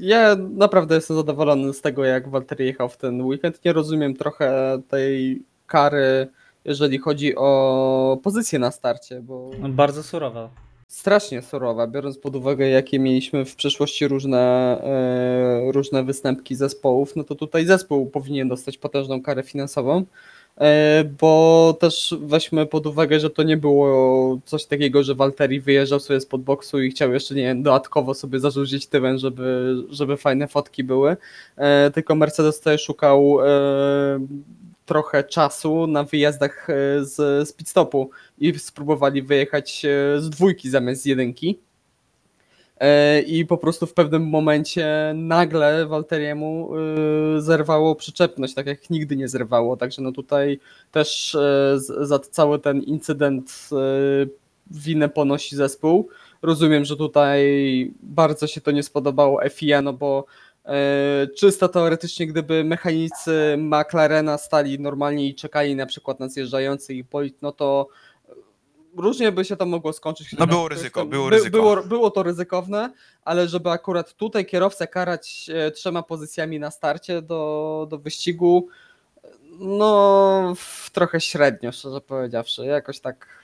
[0.00, 3.64] Ja naprawdę jestem zadowolony z tego, jak Walter jechał w ten weekend.
[3.64, 6.28] Nie rozumiem trochę tej kary,
[6.64, 10.48] jeżeli chodzi o pozycję na starcie, bo No, bardzo surowa.
[10.88, 14.38] strasznie surowa, biorąc pod uwagę, jakie mieliśmy w przeszłości różne,
[14.84, 20.04] e, różne występki zespołów, no to tutaj zespół powinien dostać potężną karę finansową.
[20.60, 26.00] E, Bo też weźmy pod uwagę, że to nie było coś takiego, że Walteri wyjeżdżał
[26.00, 30.48] sobie spod boksu i chciał jeszcze nie wiem, dodatkowo sobie zarzucić tyłem, żeby, żeby fajne
[30.48, 31.16] fotki były.
[31.56, 33.46] E, Tylko Mercedes tutaj szukał e,
[34.86, 40.70] trochę czasu na wyjazdach e, z, z pit stopu i spróbowali wyjechać e, z dwójki
[40.70, 41.58] zamiast z jedynki.
[42.80, 46.70] E, I po prostu w pewnym momencie nagle Walteriemu
[47.38, 49.76] zerwało przyczepność, tak jak nigdy nie zerwało.
[49.76, 50.60] Także no tutaj
[50.92, 51.36] też
[52.00, 53.68] za cały ten incydent
[54.70, 56.08] winę ponosi zespół.
[56.42, 60.26] Rozumiem, że tutaj bardzo się to nie spodobało FIA, no bo
[61.38, 67.36] czysto teoretycznie, gdyby mechanicy McLarena stali normalnie i czekali na przykład na zjeżdżający i polit,
[67.42, 67.88] no to
[68.96, 70.32] różnie by się to mogło skończyć.
[70.38, 71.56] No było ryzyko, było by, ryzyko.
[71.56, 72.92] Było, było to ryzykowne,
[73.24, 78.68] ale żeby akurat tutaj kierowcę karać e, trzema pozycjami na starcie do, do wyścigu,
[79.58, 80.54] no
[80.92, 82.66] trochę średnio, szczerze powiedziawszy.
[82.66, 83.41] Jakoś tak e,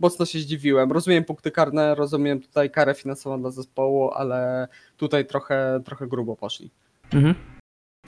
[0.00, 0.92] mocno się zdziwiłem.
[0.92, 6.70] Rozumiem punkty karne, rozumiem tutaj karę finansową dla zespołu, ale tutaj trochę, trochę grubo poszli.
[7.12, 7.34] Mhm.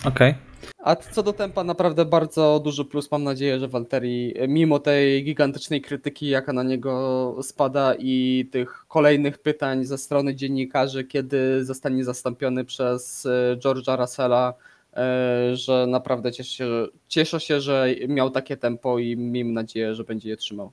[0.04, 0.34] Okej.
[0.78, 3.10] A co do tempa, naprawdę bardzo duży plus.
[3.10, 9.38] Mam nadzieję, że Walteri, mimo tej gigantycznej krytyki, jaka na niego spada i tych kolejnych
[9.38, 14.54] pytań ze strony dziennikarzy, kiedy zostanie zastąpiony przez e, George'a Russella,
[14.94, 20.04] e, że naprawdę cieszę się, cieszę się, że miał takie tempo i miejmy nadzieję, że
[20.04, 20.72] będzie je trzymał.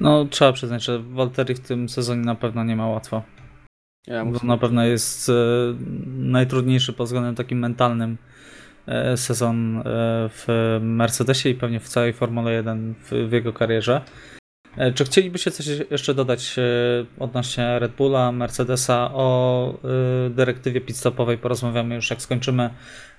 [0.00, 3.22] No, trzeba przyznać, że Walteri w tym sezonie na pewno nie ma łatwo.
[4.06, 5.32] Ja muszę- na pewno jest e,
[6.06, 8.18] najtrudniejszy pod względem takim mentalnym
[8.86, 9.82] e, sezon e,
[10.28, 14.00] w Mercedesie i pewnie w całej Formule 1 w, w jego karierze.
[14.76, 16.62] E, Czy chcielibyście coś jeszcze dodać e,
[17.18, 19.74] odnośnie Red Bulla, Mercedesa, o
[20.26, 21.38] e, dyrektywie pitstopowej?
[21.38, 22.70] Porozmawiamy już jak skończymy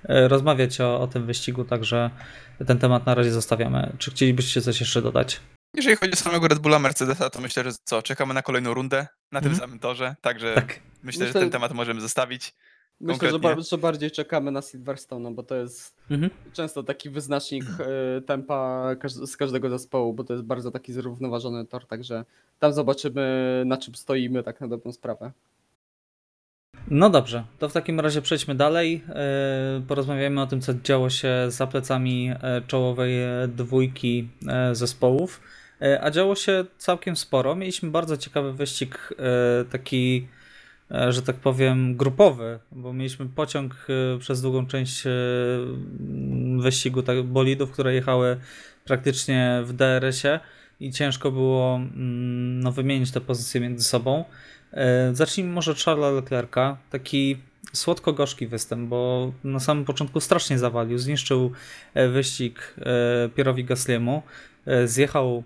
[0.10, 2.10] rozmawiać o, o tym wyścigu, także
[2.68, 3.94] ten temat na razie zostawiamy.
[3.98, 5.40] Czy chcielibyście coś jeszcze dodać?
[5.76, 9.08] Jeżeli chodzi o samego Red Bulla Mercedesa, to myślę, że co, czekamy na kolejną rundę
[9.32, 9.56] na tym Mhm.
[9.68, 10.66] samym torze, także Tak.
[10.68, 12.54] myślę, Myślę- że ten temat możemy zostawić.
[13.02, 13.56] Myślę, że, konkretnie.
[13.56, 16.32] bar- że bardziej czekamy na Silverstone, no bo to jest Mhm.
[16.54, 17.64] często taki wyznacznik
[18.18, 22.26] e, tempa każ- z każdego zespołu, bo to jest bardzo taki zrównoważony tor, także
[22.60, 25.32] tam zobaczymy na czym stoimy tak na dobrą sprawę.
[26.88, 29.04] No dobrze, to w takim razie przejdźmy dalej.
[29.10, 33.14] E, Porozmawiajmy o tym, co działo się za plecami e, czołowej
[33.48, 34.30] dwójki
[34.72, 35.42] zespołów.
[35.82, 37.56] E, A działo się całkiem sporo.
[37.56, 40.28] Mieliśmy bardzo ciekawy wyścig, e, taki
[40.92, 43.88] e, że tak powiem, grupowy, bo mieliśmy pociąg
[44.20, 45.04] przez długą część
[46.60, 48.38] wyścigu tak, bolidów, które jechały
[48.86, 50.40] praktycznie w DRS-ie
[50.80, 54.26] i ciężko było mm, no, wymienić te pozycje między sobą.
[55.14, 56.78] Zacznijmy może od Charlesa Leclerca.
[56.90, 57.38] Taki
[57.74, 60.98] słodko-gorzki występ, bo na samym początku strasznie zawalił.
[60.98, 61.52] Zniszczył
[61.94, 64.24] e, wyścig e, Pierowi Gasliemu.
[64.66, 65.44] E, Zjechał,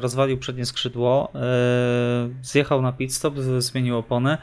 [0.00, 1.32] rozwalił przednie skrzydło,
[2.42, 4.38] zjechał na pit stop, zmienił opony.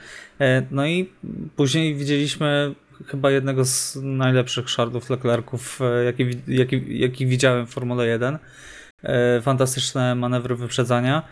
[0.71, 1.09] No i
[1.55, 2.75] później widzieliśmy
[3.07, 8.37] chyba jednego z najlepszych szardów Leclerców, jaki, jaki, jaki widziałem w Formule 1.
[9.03, 11.23] E, Fantastyczne manewry wyprzedzania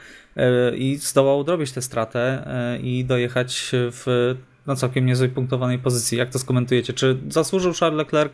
[0.75, 2.47] i zdołał odrobić tę stratę
[2.83, 4.35] i dojechać w
[4.67, 6.17] na całkiem niezłej punktowanej pozycji.
[6.17, 6.93] Jak to skomentujecie?
[6.93, 8.33] Czy zasłużył Charles Leclerc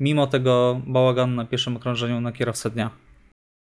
[0.00, 2.90] mimo tego bałaganu na pierwszym okrążeniu na kierowcę dnia?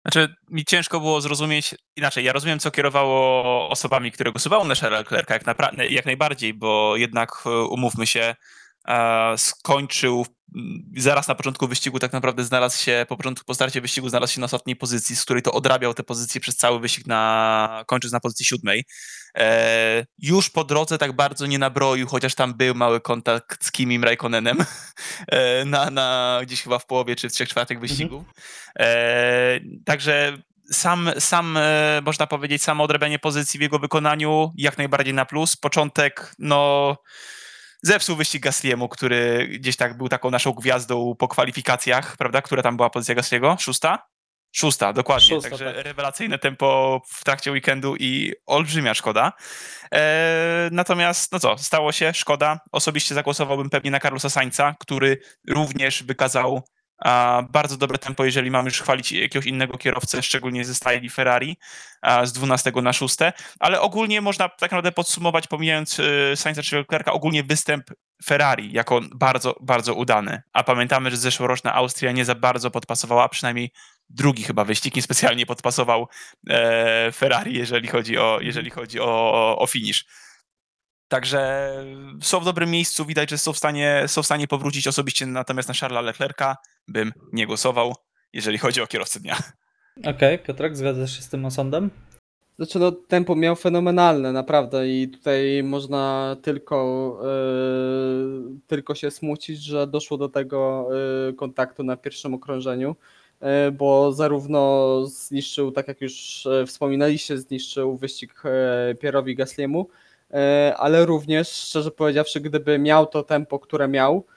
[0.04, 4.98] Znaczy, mi ciężko było zrozumieć, inaczej, ja rozumiem, co kierowało osobami, które głosowały na Charlesa
[4.98, 8.34] Leclerca, jak, jak najbardziej, bo jednak, e, umówmy się,
[9.36, 14.08] skończył mm, zaraz na początku wyścigu tak naprawdę znalazł się, po początku, po starcie wyścigu
[14.08, 17.84] znalazł się na ostatniej pozycji, z której to odrabiał te pozycje przez cały wyścig, na,
[17.86, 18.84] kończąc na pozycji siódmej.
[19.36, 24.04] E, już po drodze tak bardzo nie nabroił, chociaż tam był mały kontakt z Kimim
[24.04, 24.58] Raikkonenem
[25.28, 28.24] e, na, na gdzieś chyba w połowie czy w trzech czwartych wyścigu.
[28.78, 30.38] E, także
[30.70, 35.56] sam, sam e, można powiedzieć, samo odrabianie pozycji w jego wykonaniu jak najbardziej na plus.
[35.56, 36.96] Początek, no
[37.84, 42.42] zepsuł wyścig Gasliemu, który gdzieś tak był taką naszą gwiazdą po kwalifikacjach, prawda?
[42.42, 43.56] Która tam była pozycja Gasliego?
[43.60, 44.08] Szósta?
[44.56, 45.26] Szósta, dokładnie.
[45.26, 45.84] Szósta, Także tak.
[45.84, 49.32] rewelacyjne tempo w trakcie weekendu i olbrzymia szkoda.
[49.94, 52.60] E, natomiast, no co, stało się, szkoda.
[52.72, 55.18] Osobiście zagłosowałbym pewnie na Carlosa Sainza, który
[55.48, 56.62] również wykazał
[57.50, 61.56] bardzo dobre tempo, jeżeli mamy już chwalić jakiegoś innego kierowcę, szczególnie ze stajli Ferrari
[62.24, 63.16] z 12 na 6.
[63.60, 67.84] Ale ogólnie można tak naprawdę podsumować, pomijając y, Sainza czy Leclerca, ogólnie występ
[68.24, 70.42] Ferrari jako bardzo, bardzo udany.
[70.52, 73.70] A pamiętamy, że zeszłoroczna Austria nie za bardzo podpasowała, przynajmniej
[74.08, 76.08] drugi chyba wyścig niespecjalnie podpasował
[76.50, 80.04] e, Ferrari, jeżeli chodzi o, jeżeli chodzi o, o finish.
[81.08, 81.70] Także
[82.22, 85.68] są w dobrym miejscu, widać, że są w stanie, są w stanie powrócić osobiście, natomiast
[85.68, 86.56] na Charlesa Leclerca
[86.88, 87.94] bym nie głosował,
[88.32, 89.36] jeżeli chodzi o kierowcę dnia.
[90.04, 91.90] Okej, Piotrek, zgadzasz się z tym osądem?
[92.56, 99.86] Znaczy no, tempo miał fenomenalne, naprawdę i tutaj można tylko, yy, tylko się smucić, że
[99.86, 100.88] doszło do tego
[101.26, 102.96] yy, kontaktu na pierwszym okrążeniu,
[103.40, 108.42] yy, bo zarówno zniszczył, tak jak już wspominaliście, zniszczył wyścig
[108.88, 109.88] yy, Pierowi Gasliemu,
[110.30, 110.38] yy,
[110.76, 114.33] ale również, szczerze powiedziawszy, gdyby miał to tempo, które miał, yy,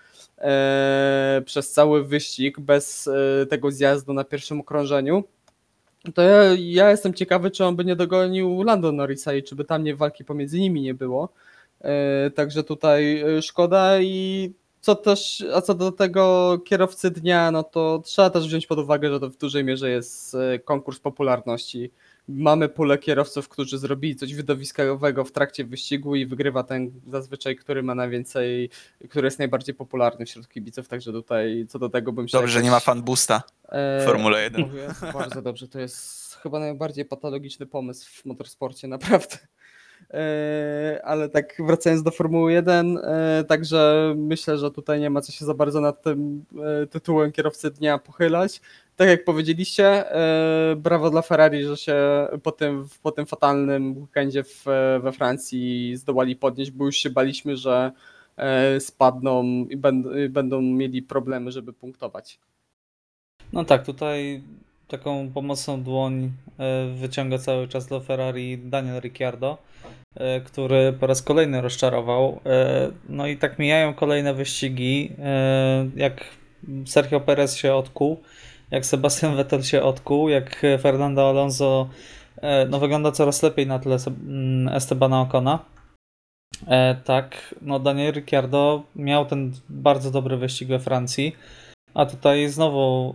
[1.46, 3.06] przez cały wyścig bez
[3.40, 5.24] yy, tego zjazdu na pierwszym okrążeniu,
[6.14, 9.66] to ja, ja jestem ciekawy, czy on by nie dogonił Lando Norrisa i czy by
[9.66, 11.30] tam nie walki pomiędzy nimi nie było.
[11.82, 17.64] E, Także tutaj e, szkoda i co też, a co do tego kierowcy dnia, no
[17.64, 21.92] to trzeba też wziąć pod uwagę, że to w dużej mierze jest e, konkurs popularności.
[22.28, 27.84] Mamy pulę kierowców, którzy zrobili coś widowiskowego w trakcie wyścigu i wygrywa ten zazwyczaj, który
[27.84, 28.70] ma najwięcej,
[29.10, 32.64] który jest najbardziej popularny wśród kibiców, także tutaj co do tego bym się Dobrze, że
[32.64, 34.62] nie ma fan boosta E, w Formule 1.
[34.62, 39.38] Mówię, bardzo dobrze, to jest chyba najbardziej patologiczny pomysł w motorsporcie, naprawdę.
[40.14, 45.32] E, Ale tak wracając do Formuły 1, e, także myślę, że tutaj nie ma co
[45.32, 46.46] się za bardzo nad tym
[46.92, 48.62] tytułem kierowcy dnia pochylać.
[48.98, 54.44] Tak jak powiedzieliście, e, brawo dla Ferrari, że się po tym, po tym fatalnym weekendzie
[54.44, 54.66] w,
[55.04, 57.92] we Francji zdołali podnieść, bo już się baliśmy, że
[58.38, 59.78] e, spadną i
[60.30, 62.40] będą, mieli problemy, żeby punktować.
[63.54, 64.44] No tak, tutaj
[64.88, 69.58] taką pomocną dłoń e, wyciąga cały czas do Ferrari Daniel Ricciardo,
[70.46, 72.40] który po raz kolejny rozczarował.
[73.10, 75.12] No i tak mijają kolejne wyścigi,
[75.96, 76.24] jak
[76.86, 78.22] Sergio Perez się odkuł,
[78.72, 81.90] jak Sebastian Vettel się odkuł, jak Fernando Alonso
[82.42, 85.60] e, no wygląda coraz lepiej na tle mm, Estebana Ocona.
[86.68, 91.36] E, tak, no Daniel Ricciardo miał ten bardzo dobry wyścig we Francji.
[91.94, 93.14] A tutaj znowu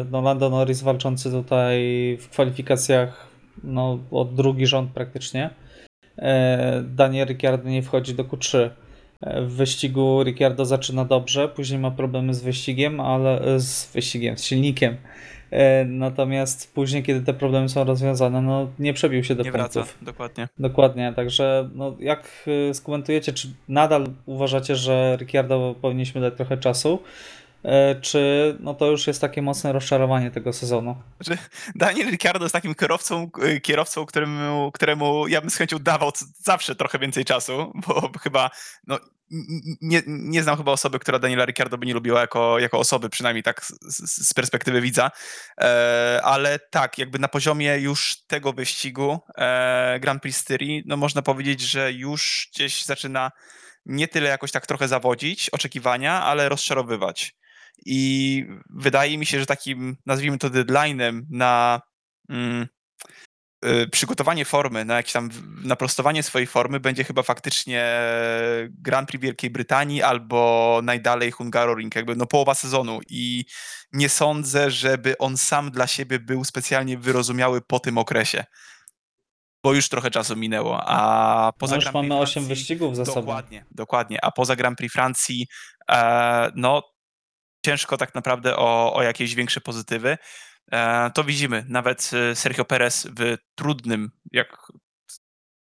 [0.00, 1.78] y, no, Lando Norris walczący tutaj
[2.20, 3.26] w kwalifikacjach
[3.64, 5.50] no, od drugi rząd praktycznie.
[6.18, 8.70] E, Daniel Ricciardo nie wchodzi do Q3.
[9.22, 14.38] E, W wyścigu Ricciardo zaczyna dobrze, później ma problemy z wyścigiem, ale e, z wyścigiem,
[14.38, 14.96] z silnikiem.
[15.50, 19.74] E, Natomiast później, kiedy te problemy są rozwiązane, no nie przebił się do Nie punktów.
[19.74, 20.48] wraca, dokładnie.
[20.58, 26.98] Dokładnie, także no, jak skomentujecie, czy nadal uważacie, że Ricciardo powinniśmy dać trochę czasu?
[27.64, 30.96] E, czy no to już jest takie mocne rozczarowanie tego sezonu.
[31.74, 36.74] Daniel Ricciardo jest takim kierowcą, y, kierowcą któremu, któremu ja bym z chęcią dawał zawsze
[36.74, 38.50] trochę więcej czasu, bo chyba
[38.86, 38.98] no,
[39.80, 43.42] nie, nie znam chyba osoby, która Daniela Ricciardo by nie lubiła jako, jako osoby, przynajmniej
[43.42, 45.10] tak z z perspektywy widza.
[45.60, 51.22] E, ale tak, jakby na poziomie już tego wyścigu e, Grand Prix Styrii, no można
[51.22, 53.30] powiedzieć, że już gdzieś zaczyna
[53.86, 57.34] nie tyle jakoś tak trochę zawodzić oczekiwania, ale rozczarowywać.
[57.86, 61.80] I wydaje mi się, że takim, nazwijmy to deadline'em na
[62.28, 62.66] mm,
[63.64, 65.30] y, przygotowanie formy, na jakieś tam
[65.64, 68.00] naprostowanie swojej formy będzie chyba faktycznie
[68.70, 73.44] Grand Prix Wielkiej Brytanii albo najdalej Hungaroring, jakby no połowa sezonu i
[73.92, 78.44] nie sądzę, żeby on sam dla siebie był specjalnie wyrozumiały po tym okresie.
[79.64, 82.96] Bo już trochę czasu minęło, a poza No już Grand Prix mamy 8 Francji- wyścigów
[82.96, 83.20] za sobą.
[83.20, 84.24] Dokładnie, dokładnie.
[84.24, 85.46] A poza Grand Prix Francji,
[85.90, 86.82] e, no
[87.66, 90.18] ciężko tak naprawdę o, o jakieś większe pozytywy.
[90.72, 91.64] E, to widzimy.
[91.68, 94.72] Nawet e, Sergio Perez w trudnym, jak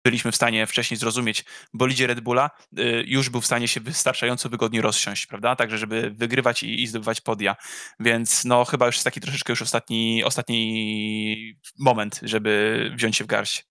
[0.05, 4.49] byliśmy w stanie wcześniej zrozumieć, bolidzie Red Bulla, e, już był w stanie się wystarczająco
[4.49, 5.55] wygodnie rozsiąść, prawda?
[5.55, 7.55] Także, żeby wygrywać i, i zdobywać podia.
[7.99, 13.27] Więc no chyba już jest taki troszeczkę już ostatni, ostatni moment, żeby wziąć się w
[13.27, 13.69] garść.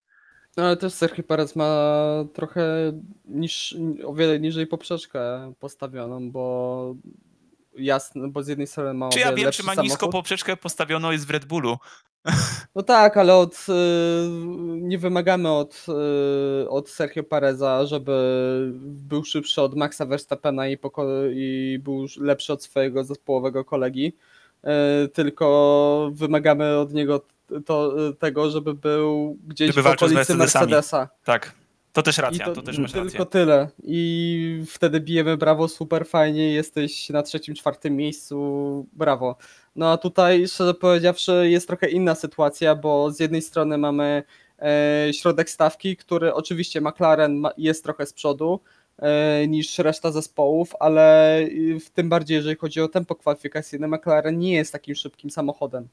[0.56, 2.04] No ale też Sergio Perez ma
[2.34, 2.92] trochę
[3.24, 6.94] niż, o wiele niżej poprzeczkę postawioną, bo
[7.78, 10.12] jasne, bo z jednej strony ma Czy ja wiem, czy ma nisko samochód.
[10.12, 11.78] poprzeczkę postawioną jest w Red Bullu?
[12.74, 13.72] No tak, ale od, y,
[14.68, 15.86] nie wymagamy od,
[16.64, 18.12] y, od Sergio Pereza, żeby
[18.82, 20.78] był szybszy od Maxa Verstappena i,
[21.32, 24.12] i był lepszy od swojego zespołowego kolegi,
[25.04, 27.24] y, tylko wymagamy od niego
[27.66, 30.34] to, tego, żeby był gdzieś Żeby w okolicy.
[30.34, 31.08] Mercedesa.
[31.24, 31.54] Tak.
[31.92, 33.26] To też racja, to, to, też masz tylko rację.
[33.26, 33.68] tyle.
[33.82, 39.36] I wtedy bijemy brawo, super fajnie, jesteś na trzecim, czwartym miejscu, brawo.
[39.76, 44.22] No a tutaj, szczerze powiedziawszy, jest trochę inna sytuacja, bo z jednej strony mamy
[44.58, 48.60] e, środek stawki, który oczywiście McLaren ma, jest trochę z przodu
[48.98, 54.38] e, niż reszta zespołów, ale y, w tym bardziej, jeżeli chodzi o tempo kwalifikacyjne, McLaren
[54.38, 55.88] nie jest takim szybkim samochodem.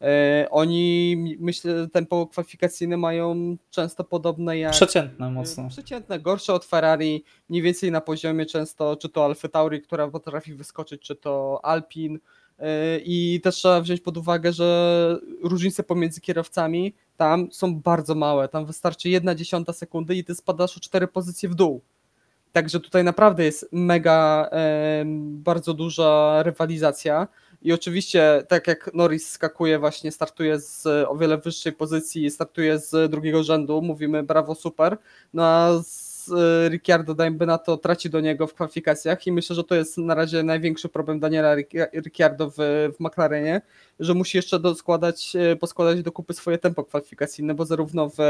[0.00, 5.68] E, oni, myślę, tempo kwalifikacyjne mają często podobne jak Przeciętne mocno.
[5.68, 10.54] Przeciętne, gorsze od Ferrari, mniej więcej na poziomie często, czy to Alfa Tauri, która potrafi
[10.54, 12.12] wyskoczyć, czy to Alpin.
[12.58, 12.66] Yy,
[13.04, 18.48] I też trzeba wziąć pod uwagę, że różnice pomiędzy kierowcami tam są bardzo małe.
[18.48, 21.82] Tam wystarczy jedna dziesiąta sekundy i ty spadasz o cztery pozycje w dół.
[22.52, 24.50] Także tutaj naprawdę jest mega,
[25.20, 27.28] bardzo duża rywalizacja.
[27.62, 33.10] I oczywiście, tak jak Norris skakuje, właśnie startuje z o wiele wyższej pozycji, startuje z
[33.10, 34.98] drugiego rzędu, mówimy brawo, super.
[35.34, 37.14] No a z e, Ricciardo,
[37.46, 40.88] na to, traci do niego w kwalifikacjach i myślę, że to jest na razie największy
[40.88, 42.56] problem Daniela Ric- Ricciardo w,
[42.96, 43.60] w McLarenie,
[44.00, 48.20] że musi jeszcze doskładać, e, poskładać do kupy swoje tempo kwalifikacyjne, bo zarówno w,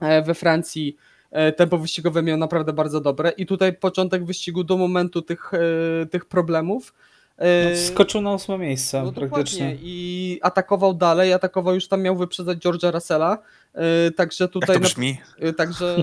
[0.00, 0.96] e, we Francji
[1.30, 6.06] e, tempo wyścigowe miał naprawdę bardzo dobre i tutaj początek wyścigu do momentu tych, e,
[6.06, 6.94] tych problemów
[7.38, 9.60] No, skoczył na ósme miejsce no praktycznie.
[9.60, 13.38] dokładnie i atakował dalej, atakował już tam miał wyprzedzać George'a Russella,
[13.74, 15.18] e, także Jak tutaj to na, brzmi?
[15.38, 15.96] e, także,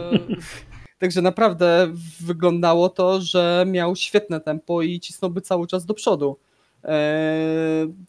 [1.00, 1.88] także naprawdę
[2.20, 6.38] wyglądało to, że miał świetne tempo i cisnąłby cały czas do przodu.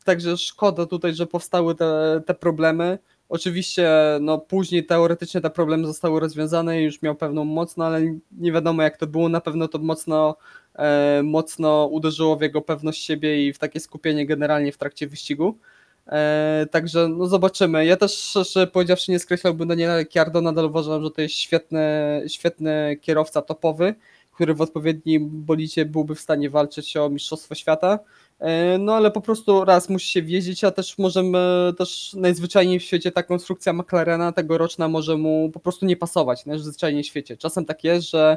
[0.05, 2.99] Także szkoda tutaj, że powstały te, te problemy.
[3.33, 3.90] Oczywiście
[4.21, 8.01] no, później teoretycznie te problemy zostały rozwiązane i już miał pewną moc, no ale
[8.33, 9.29] nie wiadomo jak to było.
[9.29, 10.37] Na pewno to mocno,
[10.75, 15.59] e, mocno uderzyło w jego pewność siebie i w takie skupienie generalnie w trakcie wyścigu.
[16.07, 17.87] E, także no zobaczymy.
[17.87, 21.81] Ja też szczerze powiedziawszy nie skreślałbym Daniela Ricciardo, nadal uważam, że to jest świetny,
[22.29, 23.95] świetny kierowca topowy,
[24.33, 27.99] który w odpowiednim bolicie byłby w stanie walczyć o Mistrzostwo Świata.
[28.40, 32.83] E, No ale po prostu raz musi się wjeździć, a też możemy, też najzwyczajniej w
[32.83, 37.37] świecie ta konstrukcja McLarena tegoroczna może mu po prostu nie pasować, najzwyczajniej w świecie.
[37.37, 38.37] Czasem tak jest, że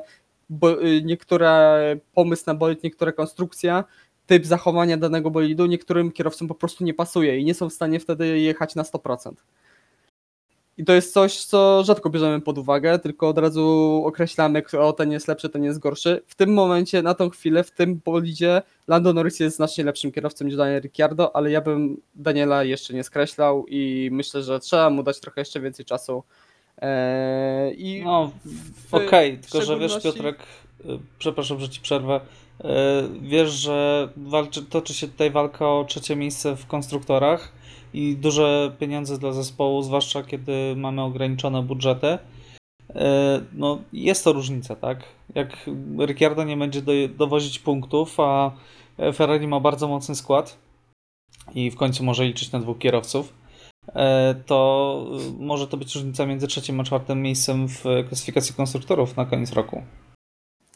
[0.84, 1.80] y, niektóre
[2.14, 3.84] pomysł na bolid, niektóra konstrukcja,
[4.26, 8.00] typ zachowania danego bolidu niektórym kierowcom po prostu nie pasuje i nie są w stanie
[8.00, 9.34] wtedy jechać na 100%.
[10.78, 15.12] I to jest coś, co rzadko bierzemy pod uwagę, tylko od razu określamy, o ten
[15.12, 16.22] jest lepszy, ten jest gorszy.
[16.28, 20.46] W tym momencie, na tą chwilę, w tym bolidzie Lando Norris jest znacznie lepszym kierowcą
[20.46, 25.04] niż Daniel Ricciardo, ale ja bym Daniela jeszcze nie skreślał i myślę, że trzeba mu
[25.04, 26.24] dać trochę jeszcze więcej czasu.
[26.82, 28.32] Eee, I No,
[28.92, 30.40] okej, tylko że wiesz szczególności- Piotrek,
[30.86, 32.20] y, przepraszam, że ci przerwę,
[32.60, 32.64] y,
[33.22, 37.52] wiesz, że walczy, toczy się tutaj walka o trzecie miejsce w konstruktorach
[37.96, 42.08] i duże pieniądze dla zespołu, zwłaszcza kiedy mamy ograniczone budżety.
[42.08, 42.96] Y,
[43.54, 45.04] No, jest to różnica, tak?
[45.36, 45.70] Jak
[46.00, 48.52] Ricciardo nie będzie do, dowozić punktów, a
[48.98, 50.58] e, Ferrari ma bardzo mocny skład
[51.54, 53.34] i w końcu może liczyć na dwóch kierowców,
[53.88, 55.06] e, to
[55.40, 59.54] e, może to być różnica między trzecim a czwartym miejscem w klasyfikacji konstruktorów na koniec
[59.54, 59.82] roku.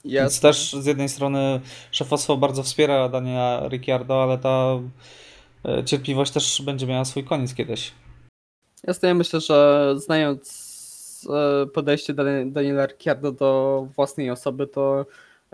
[0.04, 0.50] Więc Jasne.
[0.50, 1.62] też z jednej strony
[1.92, 4.82] szefostwo bardzo wspiera Daniela Ricciardo, ale ta e,
[5.86, 7.92] cierpliwość też będzie miała swój koniec kiedyś.
[9.02, 15.06] Ja myślę, że znając e, podejście Dan- Daniela Ricciardo do własnej osoby, to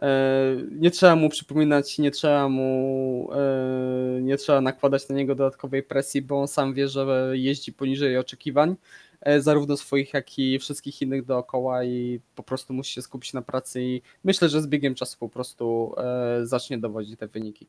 [0.02, 5.84] e, nie trzeba mu przypominać, nie trzeba mu e, nie trzeba nakładać na niego dodatkowej
[5.84, 8.76] presji, bo on sam wie, że jeździ poniżej oczekiwań,
[9.22, 13.42] e, zarówno swoich, jak i wszystkich innych dookoła i po prostu musi się skupić na
[13.42, 17.68] pracy i myślę, że z biegiem czasu po prostu e, zacznie dowodzić te wyniki.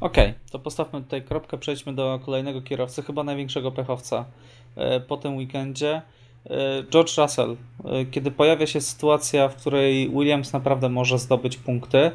[0.00, 4.24] Okej, to postawmy tutaj kropkę, przejdźmy do kolejnego kierowcy, chyba największego pechowca
[4.76, 6.02] e, po tym weekendzie.
[6.50, 7.56] E, George Russell.
[7.84, 12.10] E, Kiedy pojawia się sytuacja, w której Williams naprawdę może zdobyć punkty,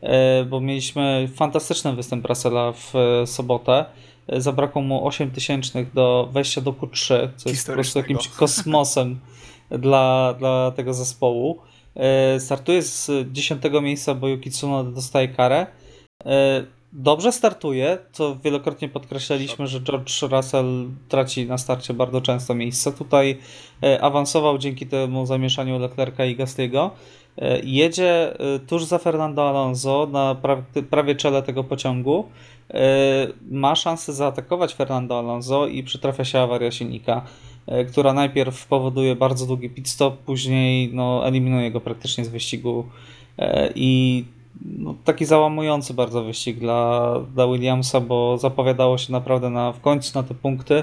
[0.00, 3.84] e, bo mieliśmy fantastyczny występ Russella w e, sobotę.
[4.28, 8.08] E, Zabrakło mu 8 tysięcznych do wejścia do Q3, co jest po prostu Historycznego.
[8.08, 9.20] jakimś kosmosem
[9.70, 11.58] dla, dla tego zespołu.
[11.96, 15.66] E, Startuje z 10 miejsca, bo Yuki Tsunoda dostaje karę.
[16.26, 22.92] E, Dobrze startuje, co wielokrotnie podkreślaliśmy, że George Russell traci na starcie bardzo często miejsce.
[22.92, 23.38] Tutaj
[23.82, 26.90] e, awansował dzięki temu zamieszaniu Leclerca i Gastiego.
[27.38, 32.28] E, Jedzie e, tuż za Fernando Alonso na pra- prawie czele tego pociągu.
[33.50, 37.22] Ma szansę zaatakować Fernando Alonso i przytrafia się awaria silnika,
[37.90, 42.84] która najpierw powoduje bardzo długi pit stop, później no, eliminuje go praktycznie z wyścigu
[43.74, 44.24] i
[44.62, 50.18] no, taki załamujący bardzo wyścig dla, dla Williamsa, bo zapowiadało się naprawdę na, w końcu
[50.18, 50.82] na te punkty.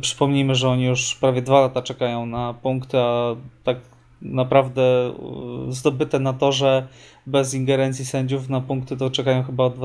[0.00, 3.76] Przypomnijmy, że oni już prawie dwa lata czekają na punkty, a tak
[4.22, 4.82] naprawdę
[5.68, 6.88] y, zdobyte na torze
[7.26, 9.78] bez ingerencji sędziów na punkty to czekają chyba od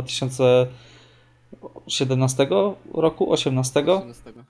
[1.52, 2.48] 2017
[2.94, 3.84] roku, 18?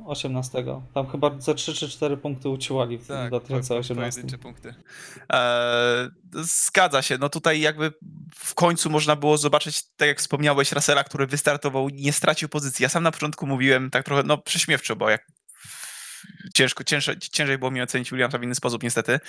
[0.06, 0.66] 18.
[0.94, 4.22] Tam chyba ze 3 czy 4 punkty uciłali w Tak, po- po- 2018.
[4.22, 4.74] pojedyncze punkty.
[5.30, 7.18] Eee, zgadza się.
[7.18, 7.94] No tutaj jakby
[8.36, 12.84] w końcu można było zobaczyć, tak jak wspomniałeś, Russella, który wystartował, nie stracił pozycji.
[12.84, 15.28] Ja sam na początku mówiłem tak trochę, no prześmiewczo, bo jak
[16.54, 19.20] ciężko, ciężej, ciężej było mi ocenić Williamsa w inny sposób niestety,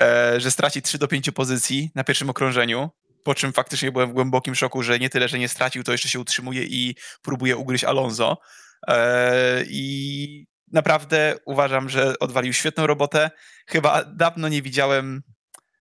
[0.00, 2.90] e, że straci 3 do 5 pozycji na pierwszym okrążeniu,
[3.24, 6.08] po czym faktycznie byłem w głębokim szoku, że nie tyle, że nie stracił, to jeszcze
[6.08, 8.38] się utrzymuje i próbuje ugryźć Alonso.
[8.88, 13.30] E, I naprawdę uważam, że odwalił świetną robotę.
[13.66, 15.22] Chyba dawno nie widziałem.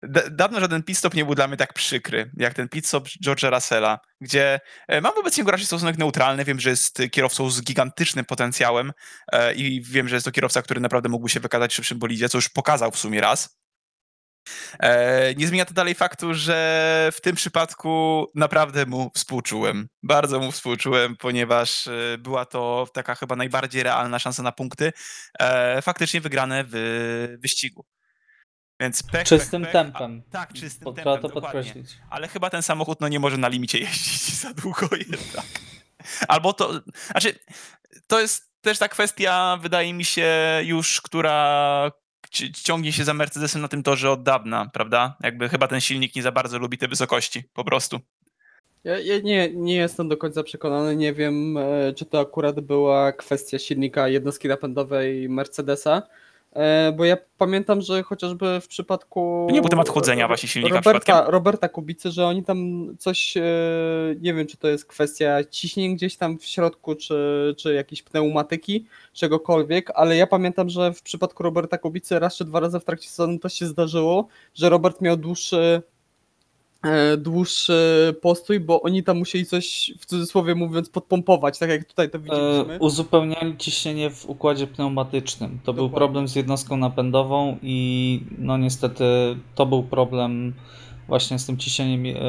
[0.03, 3.09] da- Dawno żaden pit stop nie był dla mnie tak przykry, jak ten pit stop
[3.27, 6.45] George'a Russella, gdzie e, mam wobec niego raczej stosunek neutralny.
[6.45, 8.93] Wiem, że jest kierowcą z gigantycznym potencjałem
[9.33, 12.29] e, i wiem, że jest to kierowca, który naprawdę mógłby się wykazać w szybszym bolidzie,
[12.29, 13.64] co już pokazał w sumie raz.
[14.81, 19.89] E, Nie zmienia to dalej faktu, że w tym przypadku naprawdę mu współczułem.
[20.03, 24.93] Bardzo mu współczułem, ponieważ e, była to taka chyba najbardziej realna szansa na punkty.
[25.41, 27.85] e, Faktycznie wygrane w wyścigu.
[28.81, 30.23] Więc pech, Czystym pech, pech, tempem.
[30.29, 31.63] A, tak, czystym Bo tempem, Trzeba to dokładnie.
[31.63, 31.99] podkreślić.
[32.11, 35.47] Ale chyba ten samochód no, nie może na limicie jeździć za długo jednak.
[36.29, 36.81] Albo to,
[37.11, 37.39] znaczy,
[38.07, 40.29] to jest też ta kwestia, wydaje mi się,
[40.65, 41.91] już, która
[42.63, 45.17] ciągnie się za Mercedesem na tym torze od dawna, prawda?
[45.23, 48.01] Jakby chyba ten silnik nie za bardzo lubi te wysokości, po prostu.
[48.85, 53.13] Ja, ja nie, nie jestem do końca przekonany, nie wiem, e, czy to akurat była
[53.13, 56.03] kwestia silnika jednostki napędowej Mercedesa,
[56.97, 59.49] bo ja pamiętam, że chociażby w przypadku...
[59.53, 61.25] Nie był temat chłodzenia właśnie silnika Roberta?
[61.31, 63.43] Roberta Kubicy, że oni tam coś, e,
[64.21, 68.87] nie wiem, czy to jest kwestia ciśnień gdzieś tam w środku, czy, czy jakieś pneumatyki,
[69.13, 73.09] czegokolwiek, ale ja pamiętam, że w przypadku Roberta Kubicy raz czy dwa razy w trakcie
[73.09, 75.94] sezonu to się zdarzyło, że Robert miał dłuższy e,
[77.19, 82.19] dłuższy postój, bo oni tam musieli coś, w cudzysłowie mówiąc, podpompować, tak jak tutaj to
[82.19, 82.75] widzieliśmy.
[82.75, 85.59] E, uzupełniali ciśnienie w układzie pneumatycznym.
[85.65, 85.99] To był Dokładnie.
[85.99, 89.05] problem z jednostką napędową i no niestety
[89.55, 90.55] to był problem
[91.09, 92.21] właśnie z tym ciśnieniem e,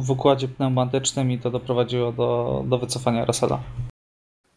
[0.00, 3.60] w układzie pneumatycznym i to doprowadziło do, do wycofania Russella.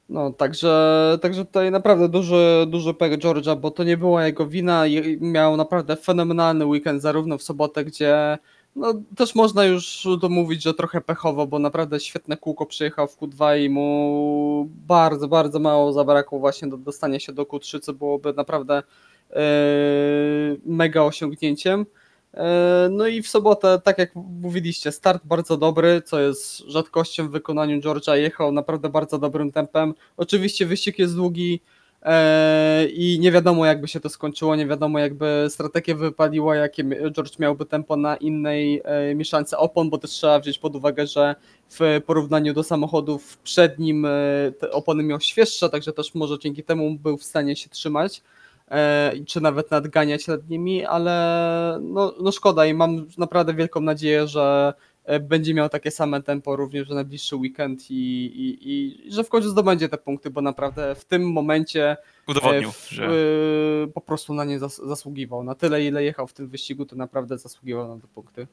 [0.09, 4.84] No, także, także tutaj naprawdę duży, duży pech George'a, bo to nie była jego wina
[5.19, 8.38] miał naprawdę fenomenalny weekend, zarówno w sobotę, gdzie
[8.80, 13.17] no, też można już to mówić, że trochę pechowo, bo naprawdę świetne kółko przyjechał w
[13.17, 18.34] Q2 i mu bardzo, bardzo mało zabrakło właśnie do dostania się do Q3, co byłoby
[18.34, 18.84] naprawdę
[19.32, 19.41] e,
[20.65, 21.86] mega osiągnięciem.
[22.34, 27.32] E, No i w sobotę, tak jak mówiliście, start bardzo dobry, co jest rzadkością w
[27.32, 28.13] wykonaniu George'a.
[28.13, 29.93] Jechał naprawdę bardzo dobrym tempem.
[30.17, 31.61] Oczywiście wyścig jest długi,
[32.93, 37.66] i nie wiadomo jakby się to skończyło, nie wiadomo jakby strategia wypaliła, jakie George miałby
[37.66, 41.36] tempo na innej e, mieszance opon, bo też trzeba wziąć pod uwagę, że
[41.70, 44.10] w porównaniu do samochodów przed nim e,
[44.60, 48.22] te opony miał świeższe, także też może dzięki temu był w stanie się trzymać
[48.72, 54.28] e, czy nawet nadganiać nad nimi, ale no, no szkoda i mam naprawdę wielką nadzieję,
[54.28, 54.88] że e,
[55.20, 57.95] będzie miał takie same tempo również w najbliższy weekend i,
[58.26, 61.97] i, i że w końcu zdobędzie te punkty, bo naprawdę w tym momencie
[62.28, 65.43] Udowodnił, e, w- że e, po prostu na nie zas- zasługiwał.
[65.43, 68.47] Na tyle, ile jechał w tym wyścigu, to naprawdę zasługiwał na te punkty.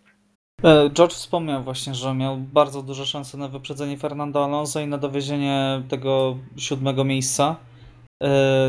[0.65, 4.99] E, George wspomniał właśnie, że miał bardzo duże szanse na wyprzedzenie Fernando Alonso i na
[4.99, 7.76] dowiezienie tego siódmego miejsca e,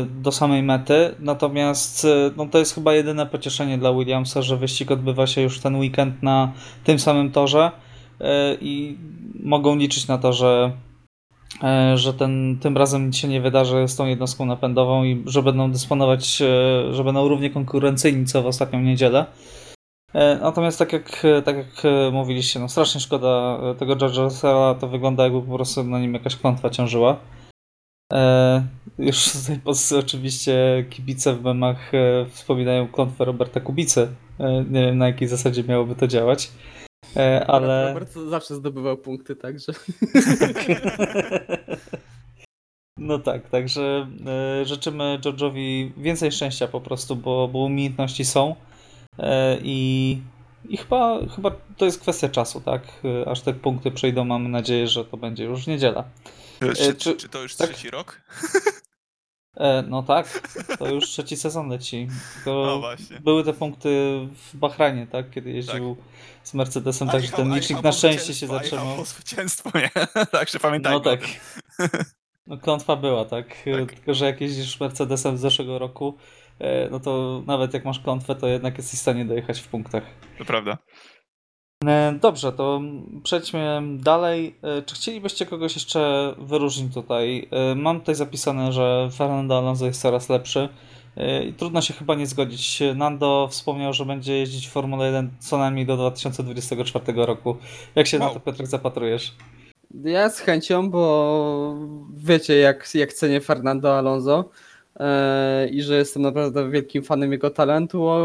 [0.08, 1.14] do samej mety.
[1.20, 5.60] Natomiast e, no, to jest chyba jedyne pocieszenie dla Williamsa, że wyścig odbywa się już
[5.60, 6.52] ten weekend na
[6.84, 7.70] tym samym torze
[8.20, 8.98] e, i
[9.42, 10.72] mogą liczyć na to, że,
[11.62, 15.42] e, że ten, tym razem nic się nie wydarzy z tą jednostką napędową i że
[15.42, 19.26] będą dysponować, e, że będą równie konkurencyjni co w ostatnią niedzielę.
[20.14, 24.74] E, Natomiast tak jak, tak jak e, mówiliście, no strasznie szkoda e, tego George'a Russella,
[24.74, 27.16] to wygląda jakby po prostu na nim jakaś klątwa ciążyła.
[28.12, 28.66] E,
[28.98, 34.08] już z tej pozycji oczywiście kibice w memach e, wspominają klątwę Roberta Kubicy.
[34.38, 36.50] E, nie wiem na jakiej zasadzie miałoby to działać.
[37.16, 37.88] E, ale...
[37.88, 39.72] Robert zawsze zdobywał punkty, także
[42.98, 48.54] No tak, także e, życzymy George'owi więcej szczęścia po prostu, bo, bo umiejętności są
[49.18, 50.18] e, i,
[50.68, 52.82] i chyba, chyba to jest kwestia czasu, tak?
[53.04, 56.04] E, Aż te punkty przyjdą, mamy nadzieję, że to będzie już w niedzielę.
[56.60, 57.68] Czy, czy- czy, czy to już tak?
[57.70, 58.20] trzeci rok?
[59.56, 60.42] E, No tak,
[60.78, 62.08] to już trzeci sezon leci.
[62.46, 62.82] No
[63.20, 63.88] były te punkty
[64.34, 65.30] w Bahrajnie, tak?
[65.30, 65.96] Kiedy jeździł
[66.42, 68.96] z Mercedesem, także ten licznik na szczęście się zatrzymał.
[68.96, 69.90] po zwycięstwo, nie?
[70.26, 71.20] Także pamiętajmy No tak.
[72.46, 73.46] No klątwa była, tak?
[73.48, 73.92] Tak.
[73.94, 76.16] Tylko, że jak jeździsz Mercedesem z zeszłego roku,
[76.58, 80.02] e, no to nawet jak masz klątwę, to jednak jesteś w stanie dojechać w punktach.
[80.38, 80.78] To prawda.
[81.86, 82.80] E, Dobrze, to
[83.22, 84.54] przejdźmy dalej.
[84.62, 87.48] E, Czy chcielibyście kogoś jeszcze wyróżnić tutaj?
[87.50, 90.68] E, Mam tutaj zapisane, że Fernando Alonso jest coraz lepszy.
[91.48, 92.82] I trudno się chyba nie zgodzić.
[92.94, 97.56] Nando wspomniał, że będzie jeździć w Formule 1 co najmniej do 2024 roku.
[97.94, 98.34] Jak się na Wow.
[98.34, 99.34] to, Piotrek, zapatrujesz?
[100.04, 101.74] Ja z chęcią, bo
[102.14, 104.44] wiecie, jak, jak cenię Fernando Alonso
[105.70, 108.24] i że jestem naprawdę wielkim fanem jego talentu, e,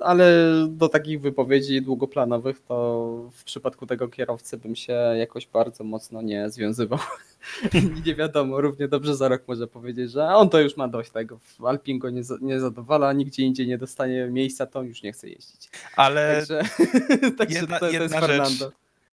[0.00, 0.32] ale
[0.68, 6.50] do takich wypowiedzi długoplanowych to w przypadku tego kierowcy bym się jakoś bardzo mocno nie
[6.50, 6.98] związywał.
[8.06, 11.38] Nie wiadomo, równie dobrze za rok może powiedzieć, że on to już ma dość tego.
[11.38, 15.12] W Alpin go nie, nie zadowala, nigdzie indziej nie dostanie miejsca, to on już nie
[15.12, 15.70] chce jeździć.
[15.96, 16.62] Ale Także,
[17.38, 18.70] także jedna- to, to jest jedna rzecz.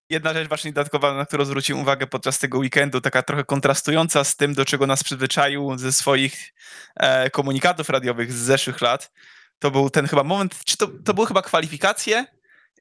[0.10, 4.36] Jedna rzecz właśnie dodatkowa, na którą zwróciłem uwagę podczas tego weekendu, taka trochę kontrastująca z
[4.36, 6.54] tym, do czego nas przyzwyczaił ze swoich
[6.96, 9.12] e, komunikatów radiowych z zeszłych lat,
[9.60, 12.26] to był ten chyba moment, czy to, to były chyba kwalifikacje?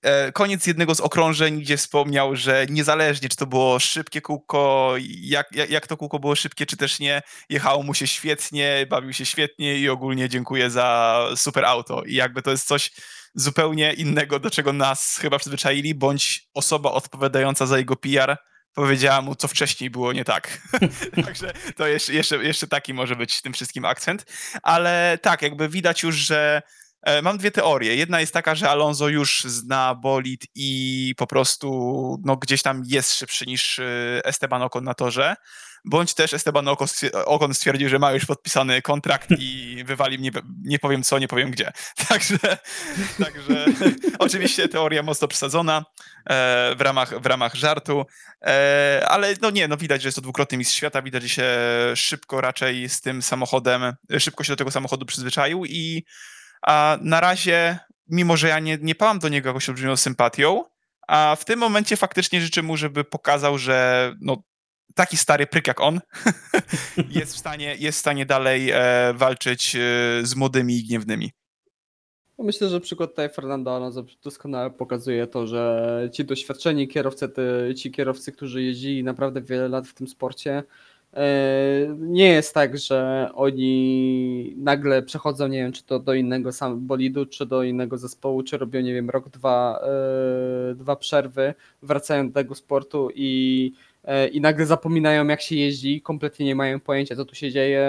[0.03, 5.53] E, koniec jednego z okrążeń, gdzie wspomniał, że niezależnie, czy to było szybkie kółko, jak,
[5.53, 9.27] jak, jak to kółko było szybkie, czy też nie, jechało mu się świetnie, bawił się
[9.27, 12.03] świetnie i ogólnie dziękuję za super auto.
[12.03, 12.91] I jakby to jest coś
[13.37, 18.37] zupełnie innego, do czego nas chyba przyzwyczaili, bądź osoba odpowiadająca za jego PR
[18.77, 20.69] powiedziała mu, co wcześniej było nie tak.
[21.27, 24.27] Także to jeszcze, jeszcze, jeszcze taki może być tym wszystkim akcent.
[24.63, 26.63] Ale tak, jakby widać już, że
[27.03, 27.97] e, mam dwie teorie.
[27.97, 31.69] Jedna jest taka, że Alonso już zna bolid i po prostu
[32.25, 33.85] no, gdzieś tam jest szybszy niż e,
[34.25, 35.37] Esteban Ocon na torze.
[35.87, 36.69] Bądź też Esteban
[37.27, 40.31] Ocon stwierdził, że ma już podpisany kontrakt i wywali mnie,
[40.63, 41.73] nie powiem co, nie powiem gdzie.
[42.09, 42.39] Także,
[43.19, 43.67] także
[44.19, 45.85] oczywiście teoria mocno przesadzona
[46.31, 48.07] e, w, ramach, w ramach żartu,
[48.47, 51.47] e, ale no nie, no widać, że jest to dwukrotny mistrz świata, widać, że się
[51.95, 56.05] szybko raczej z tym samochodem, szybko się do tego samochodu przyzwyczaił i
[56.63, 57.79] a na razie,
[58.09, 60.65] mimo że ja nie, nie pałam do niego jakąś olbrzymią sympatią,
[61.09, 64.43] a w tym momencie faktycznie życzę mu, żeby pokazał, że no,
[64.95, 66.01] taki stary pryk jak on
[67.21, 69.81] jest w stanie, jest w stanie dalej e, walczyć e,
[70.23, 71.31] z młodymi i gniewnymi.
[72.39, 77.75] No Myślę, że przykład tutaj Fernando Alonso doskonale pokazuje to, że ci doświadczeni kierowcy, te,
[77.75, 80.63] ci kierowcy, którzy jeździli naprawdę wiele lat w tym sporcie,
[81.15, 86.87] e, nie jest tak, że oni nagle przechodzą, nie wiem, czy to do innego sam
[86.87, 89.81] bolidu, czy do innego zespołu, czy robią, nie wiem, rok, dwa,
[90.71, 93.73] e, dwa przerwy, wracają do tego sportu i
[94.33, 97.89] i nagle zapominają jak się jeździ, kompletnie nie mają pojęcia co tu się dzieje,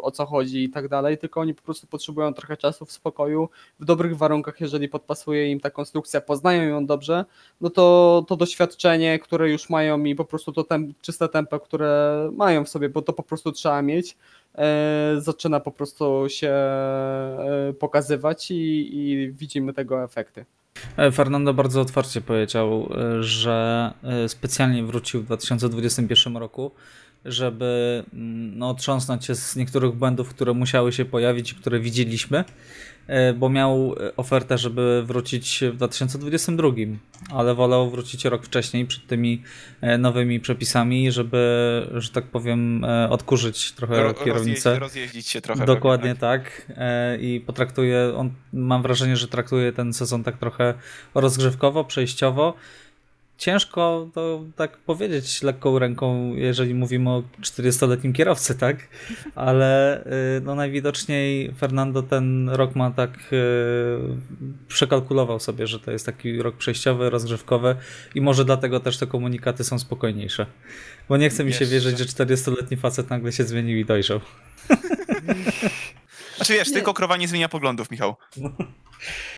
[0.00, 3.48] o co chodzi i tak dalej, tylko oni po prostu potrzebują trochę czasu w spokoju,
[3.80, 7.24] w dobrych warunkach, jeżeli podpasuje im ta konstrukcja, poznają ją dobrze,
[7.60, 12.30] no to to doświadczenie, które już mają i po prostu to tem, czyste tempo, które
[12.32, 14.16] mają w sobie, bo to po prostu trzeba mieć, e,
[15.18, 20.44] zaczyna po prostu się e, pokazywać i, i widzimy tego efekty.
[20.96, 26.70] E, Fernando bardzo otwarcie powiedział, e, że e, specjalnie wrócił w 2021 roku,
[27.24, 32.44] żeby mm, no, otrząsnąć się z niektórych błędów, które musiały się pojawić, które widzieliśmy, e,
[33.34, 36.68] bo miał e, ofertę, żeby wrócić w 2022,
[37.30, 39.42] ale wolał wrócić rok wcześniej przed tymi
[39.80, 44.78] e, nowymi przepisami, żeby, że tak powiem, e, odkurzyć trochę Ro- kierownicę.
[44.78, 45.64] Rozjeździć, rozjeździć się trochę.
[45.64, 46.72] Dokładnie pewnie, tak.
[46.76, 50.74] E, I potraktuje, on, mam wrażenie, że traktuje ten sezon tak trochę
[51.14, 52.54] rozgrzewkowo, przejściowo.
[53.38, 58.88] Ciężko to tak powiedzieć lekką ręką, jeżeli mówimy o 40-letnim kierowcy, tak?
[59.34, 63.36] Ale y, no najwidoczniej Fernando ten rok ma tak y,
[64.68, 67.76] przekalkulował sobie, że to jest taki rok przejściowy, rozgrzewkowy
[68.14, 70.46] i może dlatego też te komunikaty są spokojniejsze.
[71.08, 71.72] Bo nie chce mi się Jeszcze.
[71.74, 74.20] wierzyć, że 40-letni facet nagle się zmienił i dojrzał.
[76.36, 76.74] Znaczy wiesz, Nie.
[76.74, 78.16] tylko krowa nie zmienia poglądów, Michał.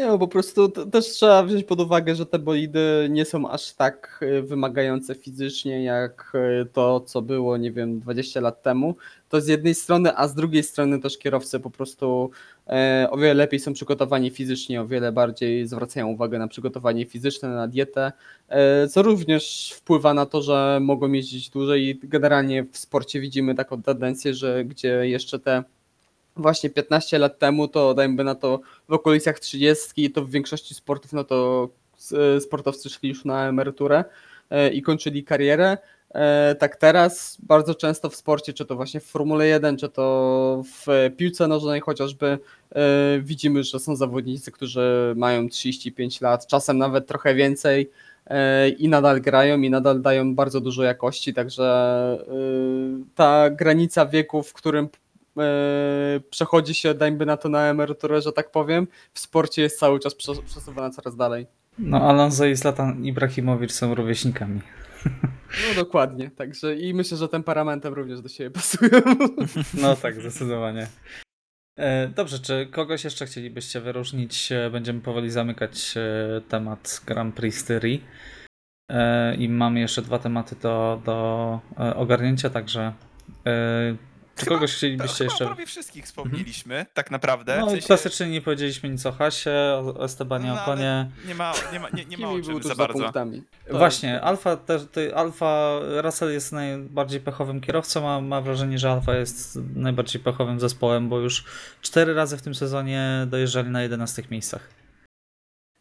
[0.00, 3.72] Nie, no po prostu też trzeba wziąć pod uwagę, że te bolidy nie są aż
[3.72, 8.96] tak e, wymagające fizycznie jak e, to, co było, nie wiem, 20 lat temu.
[9.28, 12.30] To z jednej strony, a z drugiej strony też kierowcy po prostu
[12.66, 17.48] e, o wiele lepiej są przygotowani fizycznie, o wiele bardziej zwracają uwagę na przygotowanie fizyczne,
[17.48, 18.12] na dietę,
[18.48, 23.82] e, co również wpływa na to, że mogą jeździć dłużej generalnie w sporcie widzimy taką
[23.82, 25.64] tendencję, że gdzie jeszcze te
[26.36, 31.12] właśnie 15 lat temu, to dajmy na to w okolicach 30, to w większości sportów,
[31.12, 31.68] no to
[31.98, 34.04] s- sportowcy szli już na emeryturę
[34.50, 35.78] e, i kończyli karierę.
[36.14, 40.62] E, Tak teraz bardzo często w sporcie, czy to właśnie w Formule 1, czy to
[40.86, 42.38] w piłce nożnej chociażby,
[42.72, 42.78] e,
[43.20, 47.90] widzimy, że są zawodnicy, którzy mają 35 lat, czasem nawet trochę więcej
[48.26, 51.64] e, i nadal grają i nadal dają bardzo dużo jakości, także
[52.28, 54.88] e, ta granica wieku, w którym e,
[56.30, 60.14] przechodzi się, dajmy na to na emeryturę, że tak powiem, w sporcie jest cały czas
[60.16, 61.46] przes- przesuwana coraz dalej.
[61.78, 64.60] No, Alonso i Zlatan Ibrahimowicz są rówieśnikami.
[65.68, 69.00] No dokładnie, także i myślę, że temperamentem również do siebie pasują.
[69.82, 70.86] No tak, zdecydowanie.
[71.78, 74.52] E, Dobrze, czy kogoś jeszcze chcielibyście wyróżnić?
[74.52, 78.04] E, Będziemy powoli zamykać e, temat Grand Prix Styrii.
[78.90, 82.92] E, I mamy jeszcze dwa tematy do, do e, ogarnięcia, także
[83.46, 83.96] e,
[84.40, 85.46] czy Chyba- kogoś To chcielibyście chyba jeszcze...
[85.46, 87.58] prawie wszystkich wspomnieliśmy, tak naprawdę.
[87.60, 89.50] No W sensie, klasycznie nie powiedzieliśmy nic o Hasie,
[89.96, 91.10] o Estebanie No, Okonie.
[91.26, 92.98] nie ma, nie ma, nie, nie ma o czym za bardzo.
[93.02, 93.42] punktami.
[93.70, 98.90] To Właśnie, Alfa też, ty, Alfa, Russell jest najbardziej pechowym kierowcą, a ma wrażenie, że
[98.92, 101.44] Alfa jest najbardziej pechowym zespołem, bo już
[101.82, 104.79] cztery razy w tym sezonie dojeżdżali na 11 miejscach.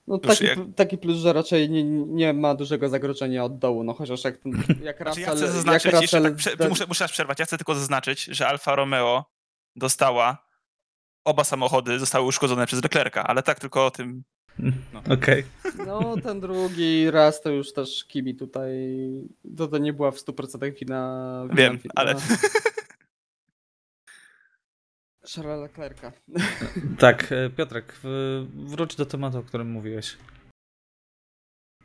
[0.10, 3.94] No taki, jak- taki plus, że raczej nie, nie ma dużego zagrożenia od dołu, no
[3.94, 4.40] chociaż jak,
[4.84, 7.58] jak Znaczy, ja chcę zaznaczyć, jak jeszcze Russell tak, prze, muszę, muszę przerwać, ja chcę
[7.58, 9.26] tylko zaznaczyć, że Alfa Romeo
[9.76, 10.46] dostała,
[11.26, 14.24] oba samochody zostały uszkodzone przez Leclerca, ale tak tylko o tym.
[14.94, 15.14] No.
[15.14, 15.44] Okej.
[15.86, 18.72] No ten drugi raz to już też Kimi tutaj,
[19.58, 22.16] to, to nie była w 100% wina, wina Wiem, wina ale
[25.36, 26.12] Charlesa Leclerca.
[26.98, 27.96] Tak, e, Piotrek,
[28.54, 30.18] wróć do tematu, o którym mówiłeś.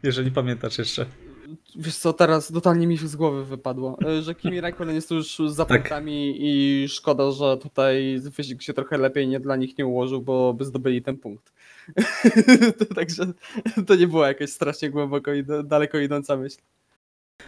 [0.03, 1.07] Jeżeli pamiętasz jeszcze.
[1.77, 5.65] Wiesz co, teraz totalnie mi z głowy wypadło, e, że Kimi Raikkonen jest już za
[5.65, 5.79] Tak.
[5.81, 10.55] punktami i szkoda, że tutaj wyścig się trochę lepiej nie dla nich nie ułożył, bo
[10.55, 11.53] by zdobyli ten punkt.
[12.97, 13.33] Także
[13.87, 16.59] to nie była jakaś strasznie głęboko i daleko idąca myśl.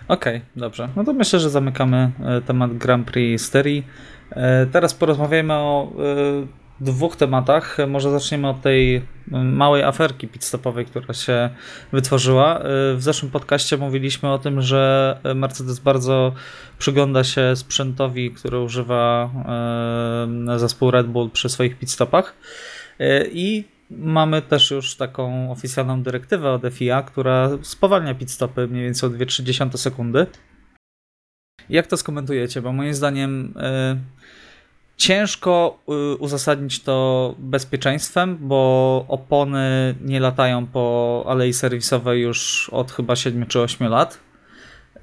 [0.09, 0.89] Okej, dobrze.
[0.97, 3.87] No to myślę, że zamykamy e, temat Grand Prix Styrii.
[4.31, 6.47] E, Teraz porozmawiajmy o e,
[6.81, 7.77] dwóch tematach.
[7.89, 11.51] Może zaczniemy od tej małej aferki pitstopowej, która się
[11.93, 12.61] wytworzyła.
[12.95, 16.33] W zeszłym podcaście mówiliśmy o tym, że Mercedes bardzo
[16.79, 19.31] przygląda się sprzętowi, który używa
[20.57, 22.35] zespół Red Bull przy swoich pitstopach.
[23.33, 29.13] I mamy też już taką oficjalną dyrektywę od FIA, która spowalnia pitstopy mniej więcej o
[29.13, 30.27] 2,3 sekundy.
[31.69, 32.63] Jak to skomentujecie?
[32.63, 33.97] Bo moim zdaniem y,
[34.97, 35.79] ciężko
[36.13, 43.47] y, uzasadnić to bezpieczeństwem, bo opony nie latają po alei serwisowej już od chyba 7
[43.47, 44.19] czy 8 lat.
[44.97, 45.01] Y,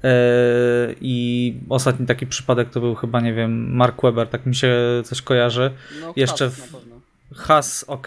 [1.00, 5.22] I ostatni taki przypadek to był chyba, nie wiem, Mark Webber, tak mi się coś
[5.22, 5.70] kojarzy.
[6.00, 6.94] No, Jeszcze w-.
[7.34, 8.06] Has ok,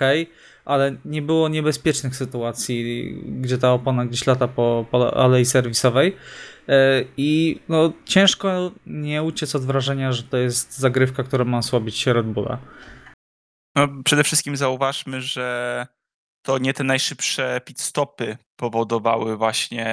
[0.67, 6.15] ale nie było niebezpiecznych sytuacji, gdzie ta opona gdzieś lata po, po alei serwisowej.
[6.67, 12.07] E, I no, ciężko nie uciec od wrażenia, że to jest zagrywka, która ma osłabić
[12.07, 12.57] Red Bulla.
[13.75, 15.87] no, przede wszystkim zauważmy, że
[16.41, 19.85] to nie te najszybsze pit stopy powodowały właśnie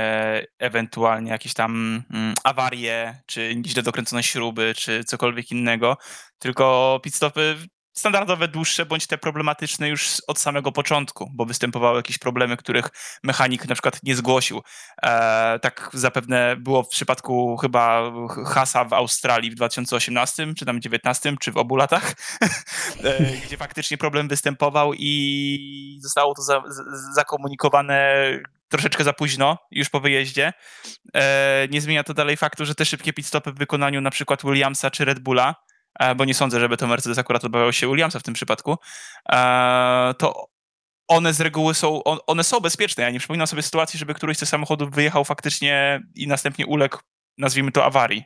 [0.59, 5.97] ewentualnie jakieś tam mm, awarie, czy źle dokręcone śruby, czy cokolwiek innego,
[6.39, 7.57] tylko pit stopy
[7.95, 12.90] standardowe, dłuższe, bądź te problematyczne już od samego początku, bo występowały jakieś problemy, których
[13.22, 14.62] mechanik na przykład nie zgłosił.
[15.03, 18.12] E, tak zapewne było w przypadku chyba
[18.47, 22.12] Hasa w Australii w 2018, czy tam 2019, czy w obu latach,
[23.05, 28.14] e, gdzie faktycznie problem występował i zostało to za, z, zakomunikowane
[28.68, 30.53] troszeczkę za późno, już po wyjeździe.
[31.14, 34.42] E, nie zmienia to dalej faktu, że te szybkie pit stopy w wykonaniu na przykład
[34.42, 35.64] Williamsa czy Red Bulla
[36.16, 38.76] bo nie sądzę, żeby to Mercedes akurat obawiał się Williamsa w tym przypadku,
[39.32, 40.49] e, to
[41.09, 43.05] one z reguły są, one są bezpieczne.
[43.05, 46.99] Ja nie przypominam sobie sytuacji, żeby któryś z tych samochodów wyjechał faktycznie i następnie uległ,
[47.38, 48.24] nazwijmy to, awarii.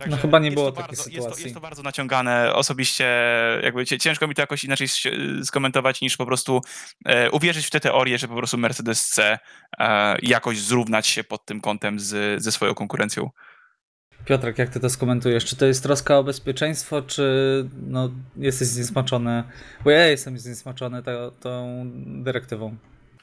[0.00, 1.16] Także no chyba nie było takiej bardzo, sytuacji.
[1.16, 2.54] Jest to, jest to, bardzo naciągane.
[2.54, 3.06] Osobiście
[3.62, 4.88] jakby ciężko mi to jakoś inaczej
[5.44, 6.60] skomentować niż po prostu
[7.04, 9.38] e, uwierzyć w tę teorię, że po prostu Mercedes chce
[9.78, 13.30] e, jakoś zrównać się pod tym kątem z, ze swoją konkurencją.
[14.24, 15.44] Piotrek, jak ty to skomentujesz?
[15.44, 17.24] Czy to jest troska o bezpieczeństwo, czy
[17.86, 19.44] no, jesteś zniesmaczony?
[19.84, 21.82] Bo ja jestem zniesmaczony tą, tą
[22.22, 22.76] dyrektywą.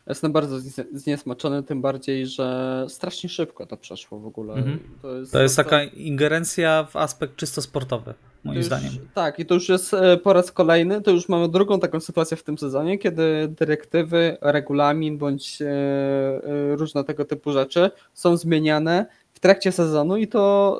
[0.08, 0.60] Jestem bardzo
[0.94, 4.54] zniesmaczony, tym bardziej, że strasznie szybko to przeszło w ogóle.
[4.54, 4.80] Mhm.
[5.02, 8.92] To jest, to jest to, taka ingerencja w aspekt czysto sportowy, moim już, zdaniem.
[9.14, 12.38] Tak, i to już jest e, po raz kolejny, to już mamy drugą taką sytuację
[12.38, 19.06] w tym sezonie, kiedy dyrektywy, regulamin bądź e, e, różne tego typu rzeczy są zmieniane
[19.38, 20.80] w trakcie sezonu i to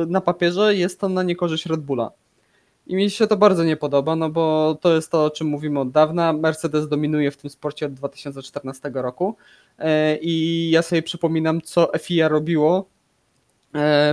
[0.00, 2.10] yy, na papierze jest to na niekorzyść Red Bulla.
[2.86, 5.80] I mi się to bardzo nie podoba, no bo to jest to, o czym mówimy
[5.80, 6.32] od dawna.
[6.32, 9.36] Mercedes dominuje w tym sporcie od 2014 roku
[9.78, 9.84] yy,
[10.20, 12.88] i ja sobie przypominam, co FIA robiło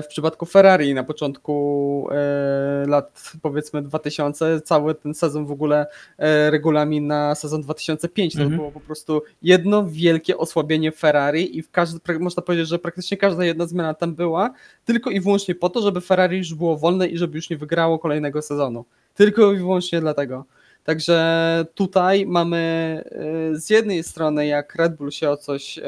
[0.01, 5.87] w przypadku Ferrari na początku e, lat powiedzmy 2000, cały ten sezon w ogóle
[6.17, 8.57] e, regulamin na sezon 2005 to mhm.
[8.57, 13.45] było po prostu jedno wielkie osłabienie Ferrari i w każdy, można powiedzieć, że praktycznie każda
[13.45, 14.53] jedna zmiana tam była
[14.85, 17.99] tylko i wyłącznie po to, żeby Ferrari już było wolne i żeby już nie wygrało
[17.99, 18.85] kolejnego sezonu.
[19.13, 20.45] Tylko i wyłącznie dlatego.
[20.83, 23.03] Także tutaj mamy
[23.53, 25.79] z jednej strony jak Red Bull się o coś,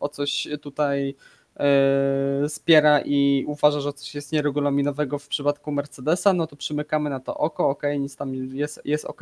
[0.00, 1.14] o coś tutaj
[1.60, 7.20] E, wspiera i uważa, że coś jest nieregulaminowego w przypadku Mercedesa, no to przymykamy na
[7.20, 9.20] to oko, ok, nic tam jest, jest ok.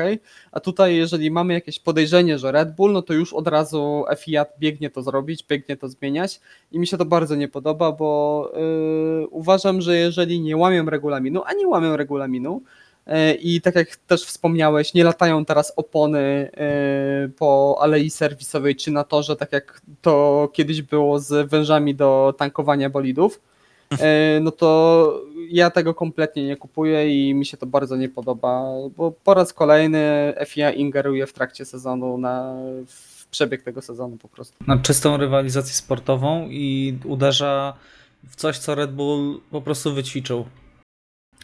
[0.52, 4.46] A tutaj, jeżeli mamy jakieś podejrzenie, że Red Bull, no to już od razu FIA
[4.58, 6.40] biegnie to zrobić, biegnie to zmieniać
[6.72, 8.52] i mi się to bardzo nie podoba, bo
[9.20, 12.62] yy, uważam, że jeżeli nie łamią regulaminu, a nie łamią regulaminu,
[13.40, 19.04] I tak jak też wspomniałeś, nie latają teraz opony e, po alei serwisowej czy na
[19.04, 23.40] torze, tak jak to kiedyś było z wężami do tankowania bolidów.
[24.00, 28.64] E, no to ja tego kompletnie nie kupuję i mi się to bardzo nie podoba,
[28.96, 32.54] bo po raz kolejny FIA ingeruje w trakcie sezonu na
[32.86, 34.56] w przebieg tego sezonu po prostu.
[34.66, 37.74] Na czystą rywalizację sportową i uderza
[38.28, 40.44] w coś, co Red Bull po prostu wyćwiczył.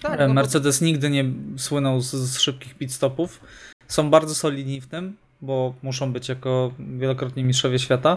[0.03, 0.87] Tak, no Mercedes bo...
[0.87, 1.25] nigdy nie
[1.57, 3.41] słynął z, z szybkich pit stopów.
[3.89, 8.17] Są bardzo solidni w tym, bo muszą być jako wielokrotni mistrzowie świata,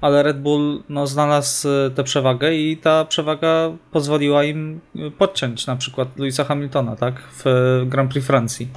[0.00, 5.66] ale Red Bull no, znalazł e, tę przewagę i ta przewaga pozwoliła im e, podciąć
[5.66, 7.44] na przykład Louisa Hamiltona tak, w
[7.86, 8.68] Grand Prix Francji.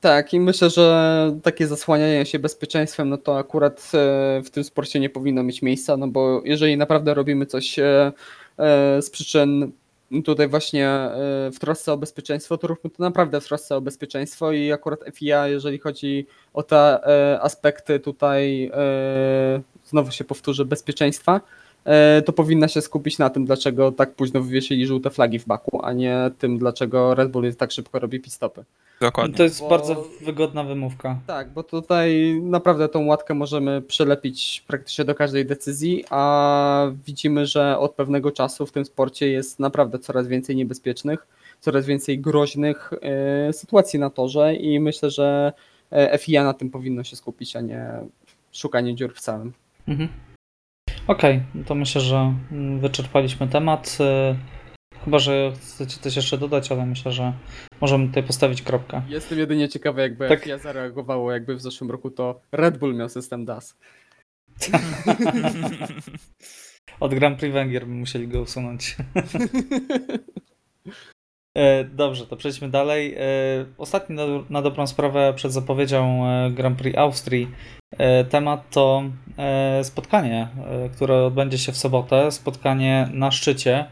[0.00, 5.00] Tak, i myślę, że takie zasłanianie się bezpieczeństwem, no to akurat e, w tym sporcie
[5.00, 7.76] nie powinno mieć miejsca, no bo jeżeli naprawdę robimy coś
[9.00, 9.72] z przyczyn
[10.24, 14.52] tutaj właśnie e, w trosce o bezpieczeństwo, to róbmy to naprawdę w trosce o bezpieczeństwo
[14.52, 21.40] i akurat FIA, jeżeli chodzi o te e, aspekty tutaj, e, znowu się powtórzę, bezpieczeństwa,
[22.24, 25.92] to powinna się skupić na tym, dlaczego tak późno wywiesili żółte flagi w baku, a
[25.92, 28.64] nie tym, dlaczego Red Bull tak szybko robi pit-stopy.
[29.00, 29.36] Dokładnie.
[29.36, 31.18] To jest bo, bardzo wygodna wymówka.
[31.26, 37.78] Tak, bo tutaj naprawdę tą łatkę możemy przylepić praktycznie do każdej decyzji, a widzimy, że
[37.78, 41.26] od pewnego czasu w tym sporcie jest naprawdę coraz więcej niebezpiecznych,
[41.60, 42.90] coraz więcej groźnych
[43.48, 45.52] y, sytuacji na torze i myślę, że
[45.90, 47.86] e, FIA na tym powinno się skupić, a nie
[48.52, 49.52] szukanie dziur w całym.
[49.88, 50.08] Mhm.
[51.10, 53.98] Okej, okay, to myślę, że mm, wyczerpaliśmy temat.
[54.00, 54.36] Y,
[55.04, 57.32] Chyba, że chcecie coś jeszcze dodać, ale myślę, że
[57.80, 59.02] możemy tutaj postawić kropkę.
[59.08, 60.46] Jestem jedynie ciekawy, jakby tak.
[60.46, 63.76] ja zareagowało, jakby w zeszłym roku to Red Bull miał system DAS.
[67.00, 68.96] Od Grand Prix Węgier by musieli go usunąć.
[71.56, 73.14] E, dobrze, to przejdźmy dalej.
[73.14, 73.20] E,
[73.78, 77.48] ostatni na, na dobrą sprawę przed zapowiedzią e, Grand Prix Austrii
[78.30, 79.02] temat to
[79.82, 80.48] spotkanie,
[80.94, 82.32] które odbędzie się w sobotę.
[82.32, 83.86] Spotkanie na szczycie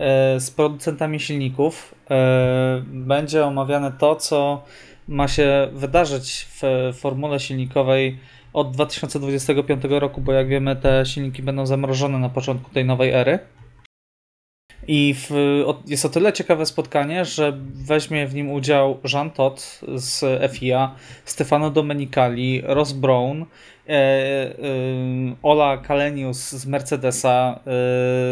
[0.00, 4.64] E, z producentami silników e, będzie omawiane to, co
[5.08, 8.18] ma się wydarzyć w formule silnikowej
[8.52, 13.38] od 2025 roku, bo jak wiemy, te silniki będą zamrożone na początku tej nowej ery.
[14.88, 15.30] I w,
[15.86, 21.70] jest o tyle ciekawe spotkanie, że weźmie w nim udział Jean Todt z FIA, Stefano
[21.70, 24.54] Domenicali, Ross Brown, e, e,
[25.42, 27.60] Ola Kalenius z Mercedesa,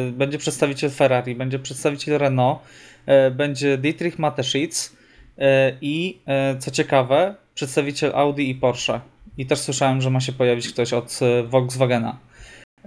[0.09, 2.59] e, będzie przedstawiciel Ferrari, będzie przedstawiciel Renault,
[3.07, 4.93] e, będzie Dietrich Mateschitz
[5.39, 6.19] e, i
[6.59, 9.01] co ciekawe, przedstawiciel Audi i Porsche.
[9.39, 12.28] I też słyszałem, że ma się pojawić ktoś od Volkswagena.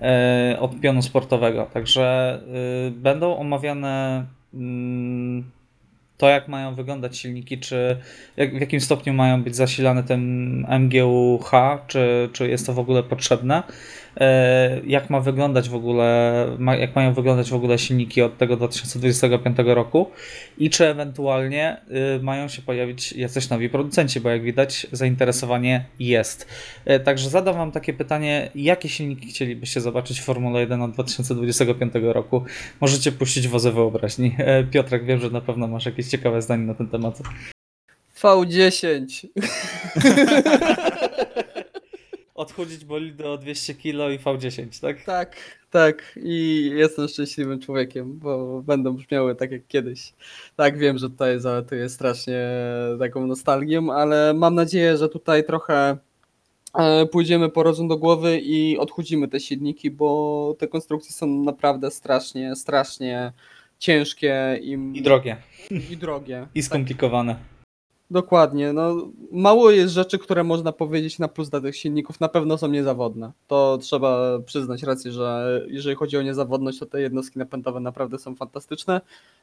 [0.02, 1.66] E, od pionu sportowego.
[1.74, 2.40] Także
[2.88, 5.44] y, będą omawiane mm,
[6.18, 7.98] to, jak mają wyglądać silniki, czy
[8.38, 13.64] w jakim stopniu mają być zasilane tym MGU-H, czy, czy jest to w ogóle potrzebne.
[14.18, 16.46] E, jak ma wyglądać w ogóle,
[16.80, 20.12] jak mają wyglądać w ogóle silniki od tego 2025 roku
[20.58, 21.78] i czy ewentualnie
[22.18, 26.48] y, mają się pojawić jacyś nowi producenci, bo jak widać zainteresowanie jest.
[26.86, 31.94] E, także zadam Wam takie pytanie, jakie silniki chcielibyście zobaczyć w Formule 1 od 2025
[32.02, 32.44] roku?
[32.82, 34.36] Możecie puścić wozę wyobraźni.
[34.38, 37.22] E, Piotrek, wiem, że na pewno masz jakieś ciekawe zdanie na ten temat.
[38.22, 39.28] V10.
[42.42, 45.04] odchudzić bolidy o 200 kg i V10, tak?
[45.04, 45.36] Tak,
[45.72, 46.20] tak.
[46.24, 50.14] I jestem szczęśliwym człowiekiem, bo będą brzmiały tak jak kiedyś.
[50.56, 52.40] Tak, wiem, że tutaj zalatuję strasznie
[53.00, 55.98] taką nostalgią, ale mam nadzieję, że tutaj trochę
[56.74, 61.92] e, pójdziemy po rozum do głowy i odchudzimy te silniki, bo te konstrukcje są naprawdę
[61.92, 63.34] strasznie, strasznie
[63.80, 65.38] ciężkie i, I drogie.
[65.92, 66.48] I drogie.
[66.56, 67.61] I skomplikowane.
[68.12, 68.74] Dokładnie.
[68.74, 72.20] No, mało jest rzeczy, które można powiedzieć na plus dla tych silników.
[72.20, 73.32] Na pewno są niezawodne.
[73.48, 78.36] To trzeba przyznać rację, że jeżeli chodzi o niezawodność, to te jednostki napędowe naprawdę są
[78.36, 79.02] fantastyczne,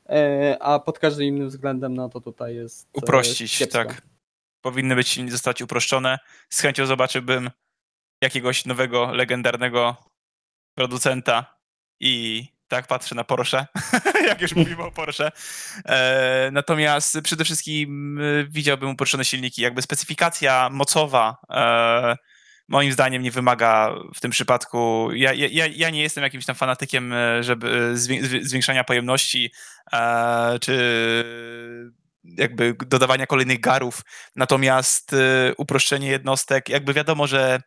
[0.09, 2.87] e, a pod każdym innym względem, no to tutaj jest.
[2.87, 3.79] E, Uprościć, kiepsko.
[3.79, 4.03] tak.
[4.61, 6.19] Powinny być zostać uproszczone.
[6.51, 7.51] Z chęcią zobaczyłbym
[8.23, 9.97] jakiegoś nowego, legendarnego
[10.75, 11.59] producenta
[12.01, 13.67] i tak patrzę na Porsche,
[14.29, 15.33] jak już mówimy o Porsche.
[15.85, 19.63] E, natomiast przede wszystkim e, widziałbym uproszczone silniki.
[19.63, 22.17] Jakby specyfikacja mocowa e,
[22.69, 25.09] moim zdaniem nie wymaga w tym przypadku.
[25.13, 27.97] Ja, ja, ja nie jestem jakimś tam fanatykiem, e, żeby e,
[28.43, 29.53] zwiększania pojemności
[29.93, 30.75] e, czy
[32.37, 34.03] jakby dodawania kolejnych garów,
[34.37, 37.61] natomiast y, uproszczenie jednostek, jakby wiadomo, że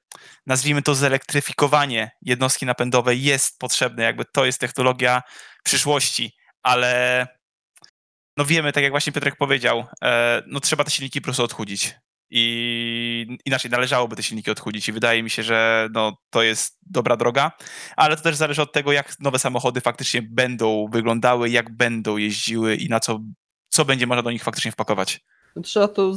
[0.47, 5.21] nazwijmy to zelektryfikowanie jednostki napędowej jest potrzebne, jakby to jest technologia
[5.63, 6.31] przyszłości,
[6.63, 7.27] ale
[8.37, 11.95] no wiemy, tak jak właśnie Piotrek powiedział, e, no trzeba te silniki po prostu odchudzić.
[12.33, 17.17] I inaczej należałoby te silniki odchudzić i wydaje mi się, że no, to jest dobra
[17.17, 17.51] droga,
[17.97, 22.75] ale to też zależy od tego, jak nowe samochody faktycznie będą wyglądały, jak będą jeździły
[22.75, 23.19] i na co
[23.71, 25.23] co będzie można do nich faktycznie wpakować.
[25.55, 26.13] No, trzeba to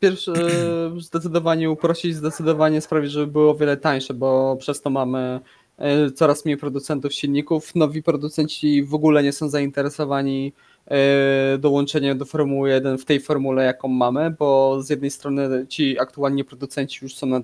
[0.00, 0.32] pierwsze
[0.98, 5.40] zdecydowanie uprościć, zdecydowanie sprawić, żeby było o wiele tańsze, bo przez to mamy
[5.78, 7.74] e, coraz mniej producentów silników.
[7.74, 10.52] Nowi producenci w ogóle nie są zainteresowani
[10.86, 15.98] e, dołączeniem do Formuły 1 w tej formule, jaką mamy, bo z jednej strony ci
[15.98, 17.40] aktualni producenci już są, na,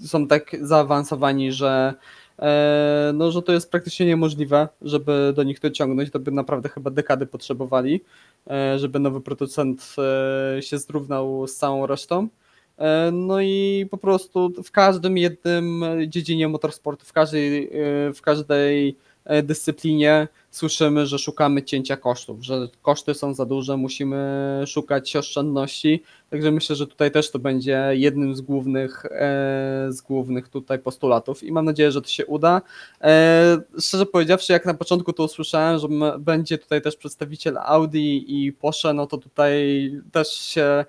[0.00, 1.94] są tak zaawansowani, że
[2.38, 6.90] e, no, że to jest praktycznie niemożliwe, żeby do nich dociągnąć, to by naprawdę chyba
[6.90, 8.00] dekady potrzebowali.
[8.48, 12.28] E, żeby nowy producent e, się zrównał z całą resztą.
[12.78, 17.70] E, no i po prostu w każdym jednym dziedzinie motorsportu, w każdej,
[18.14, 18.96] w każdej
[19.42, 20.28] dyscyplinie
[20.58, 26.02] słyszymy, że szukamy cięcia kosztów, że koszty są za duże, musimy szukać oszczędności.
[26.30, 29.06] Także myślę, że tutaj też to będzie jednym z głównych,
[29.88, 32.62] z głównych tutaj postulatów i mam nadzieję, że to się uda.
[33.80, 35.88] Szczerze powiedziawszy, jak na początku to usłyszałem, że
[36.18, 40.84] będzie tutaj też przedstawiciel Audi i Porsche, no to tutaj też się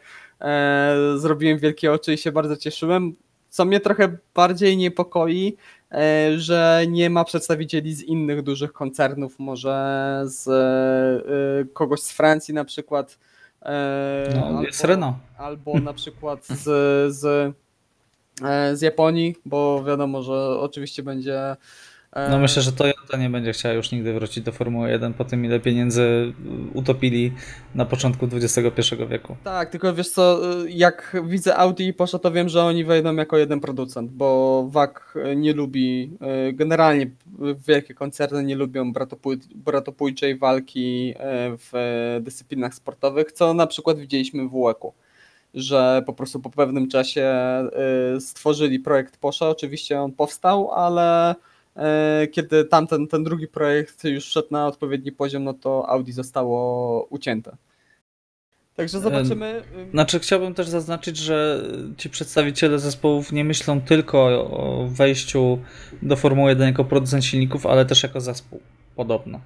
[1.15, 3.15] zrobiłem wielkie oczy i się bardzo cieszyłem.
[3.49, 5.57] Co mnie trochę bardziej niepokoi,
[5.91, 12.53] E, że nie ma przedstawicieli z innych dużych koncernów, może z e, kogoś z Francji
[12.53, 13.19] na przykład.
[13.61, 15.15] E, no, albo, jest Renault.
[15.37, 16.63] Albo na przykład z,
[17.15, 17.53] z,
[18.73, 21.55] z Japonii, bo wiadomo, że oczywiście będzie
[22.29, 25.45] no myślę, że Toyota nie będzie chciała już nigdy wrócić do Formuły 1 po tym,
[25.45, 26.33] ile pieniędzy
[26.73, 27.33] utopili
[27.75, 29.35] na początku XXI wieku.
[29.43, 33.37] Tak, tylko wiesz co, jak widzę Audi i Porsche, to wiem, że oni wejdą jako
[33.37, 36.11] jeden producent, bo WAG nie lubi,
[36.53, 37.11] generalnie
[37.67, 41.13] wielkie koncerny nie lubią bratopój, bratopójczej walki
[41.71, 41.71] w
[42.21, 44.93] dyscyplinach sportowych, co na przykład widzieliśmy w WEC-u
[45.53, 47.33] że po prostu po pewnym czasie
[48.19, 51.35] stworzyli projekt Porsche, oczywiście on powstał, ale
[52.31, 57.57] kiedy tamten ten drugi projekt już szedł na odpowiedni poziom, no to Audi zostało ucięte.
[58.75, 59.61] Także zobaczymy.
[59.87, 61.63] y, Znaczy, chciałbym też zaznaczyć, że
[61.97, 65.59] ci przedstawiciele zespołów nie myślą tylko o- o wejściu
[66.01, 68.59] do Formuły 1 jako producent silników, ale też jako zespół.
[68.95, 69.39] Podobno.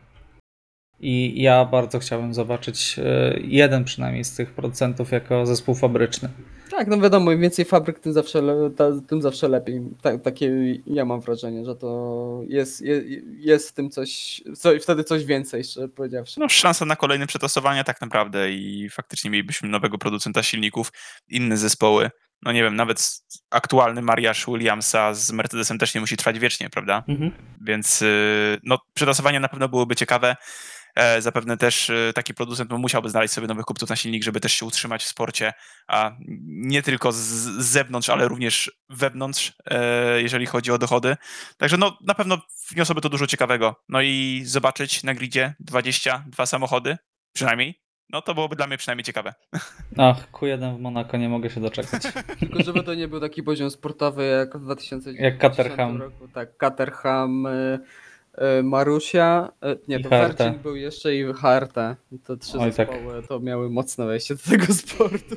[0.99, 6.29] I ja bardzo chciałbym zobaczyć e, jeden przynajmniej z tych producentów jako zespół fabryczny.
[6.84, 9.81] Tak, no wiadomo, im więcej fabryk, tym zawsze, le, ta, tym zawsze lepiej.
[10.01, 10.51] Ta, takie
[10.88, 13.07] ja mam wrażenie, że to jest, jest,
[13.38, 16.39] jest w tym coś, co, wtedy coś więcej, szczerze powiedziawszy.
[16.39, 20.91] No, szansa na kolejne przetasowania tak naprawdę i faktycznie mielibyśmy nowego producenta silników,
[21.29, 22.09] inne zespoły.
[22.41, 23.19] No nie wiem, nawet
[23.49, 27.03] aktualny mariaż Williamsa z Mercedesem też nie musi trwać wiecznie, prawda?
[27.07, 27.31] Mhm.
[27.61, 30.36] Więc y, no, przetasowania na pewno byłyby ciekawe.
[30.95, 34.39] E, Zapewne też y, taki producent no, musiałby znaleźć sobie nowych kupców na silnik, żeby
[34.39, 35.53] też się utrzymać w sporcie,
[35.87, 36.11] a
[36.45, 41.17] nie tylko z, z zewnątrz, ale również wewnątrz, e, jeżeli chodzi o dochody.
[41.57, 42.37] Także no, na pewno
[42.71, 43.75] wniosłoby to dużo ciekawego.
[43.89, 46.97] No i zobaczyć na gridzie 22 samochody,
[47.33, 49.33] przynajmniej, no to byłoby dla mnie przynajmniej ciekawe.
[49.97, 52.03] Ach, Q1 w Monako, nie mogę się doczekać.
[52.39, 56.01] Tylko żeby to nie był taki poziom sportowy jak w 2010 Jak Caterham.
[56.01, 56.27] roku.
[56.27, 57.79] Tak, Caterham, y,
[58.63, 60.09] Marusia, y, nie, I to.
[60.09, 61.75] Vercin był jeszcze i HRT.
[62.25, 62.89] To trzy Oj, tak.
[63.27, 65.36] to miały mocne wejście do tego sportu.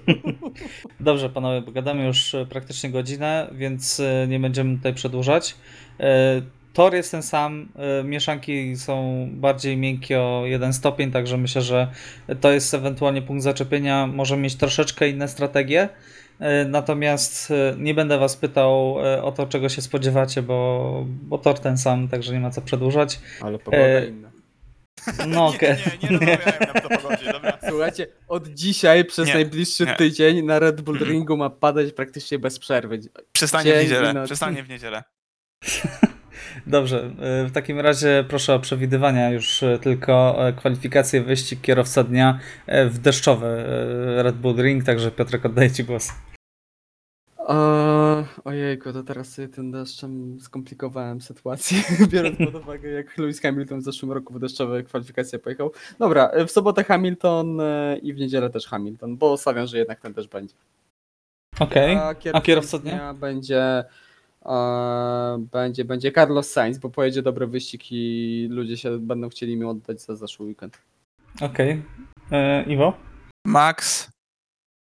[1.00, 5.54] Dobrze, panowie, bo gadamy już e, praktycznie godzinę, więc e, nie będziemy tutaj przedłużać.
[6.00, 6.42] E,
[6.76, 7.68] Tor jest ten sam,
[8.00, 11.90] e, mieszanki są bardziej miękkie o jeden stopień, także myślę, że
[12.40, 14.06] to jest ewentualnie punkt zaczepienia.
[14.06, 15.88] Może mieć troszeczkę inne strategie.
[16.40, 21.38] E, Natomiast e, nie będę Was pytał e, o to, czego się spodziewacie, bo, bo
[21.38, 23.20] tor ten sam, także nie ma co przedłużać.
[23.40, 24.30] Ale pogoda E, inna.
[25.28, 25.76] No okej.
[26.02, 27.58] Nie, nie, nie rozmawiałem nam to pogodzie, dobra.
[27.68, 29.94] Słuchajcie, od dzisiaj przez Nie, najbliższy nie.
[29.94, 31.08] tydzień na Red Bull Mm.
[31.08, 33.00] Ringu ma padać praktycznie bez przerwy.
[33.32, 35.02] Przestanie w Dzień i niedzielę, przestanie w niedzielę.
[36.66, 37.10] Dobrze,
[37.44, 42.38] y, w takim razie proszę o przewidywania już y, tylko e, kwalifikacje wyścig kierowca dnia
[42.66, 46.12] e, w deszczowy e, Red Bull Ring, także Piotrek oddaję Ci głos.
[47.38, 51.78] O, ojejku, to teraz sobie tym deszczem skomplikowałem sytuację,
[52.12, 55.72] biorąc pod uwagę jak Lewis Hamilton w zeszłym roku w deszczowe kwalifikacje pojechał.
[55.98, 60.14] Dobra, w sobotę Hamilton e, i w niedzielę też Hamilton, bo stawiam, że jednak ten
[60.14, 60.54] też będzie.
[61.60, 63.14] Okej, A a kierowca dnia?
[63.14, 63.84] będzie, e,
[65.38, 70.02] będzie, będzie Carlos Sainz, bo pojedzie dobry wyścig i ludzie się będą chcieli mi oddać
[70.02, 70.78] za zeszły weekend.
[71.40, 71.82] Okej.
[72.32, 72.98] E, Iwo?
[73.46, 74.10] Max,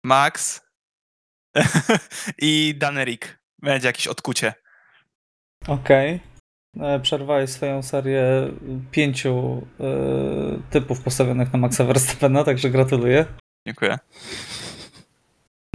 [0.03, 0.61] Max
[2.41, 3.39] i Danerik.
[3.61, 4.53] Będzie jakieś odkucie.
[5.67, 6.19] Okej.
[6.79, 8.23] E, Przerwałeś swoją serię
[8.91, 13.25] pięciu e, typów postawionych na Maxa Verstappena, także gratuluję.
[13.67, 13.97] Dziękuję.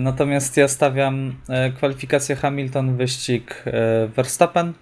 [0.01, 4.73] Natomiast ja stawiam e, kwalifikację Hamilton, wyścig e, Verstappen,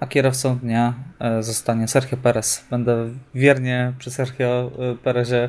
[0.00, 2.66] a kierowcą dnia e, zostanie Sergio Perez.
[2.70, 4.70] Będę wiernie przy Sergio
[5.02, 5.48] Perezie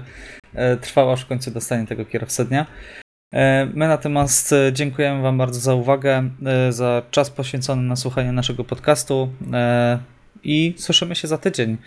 [0.81, 2.65] trwał, aż w końcu dostanie tego kierowcę dnia.
[3.73, 6.29] My natomiast dziękujemy Wam bardzo za uwagę,
[6.69, 9.33] za czas poświęcony na słuchanie naszego podcastu
[10.43, 11.77] i słyszymy się za tydzień.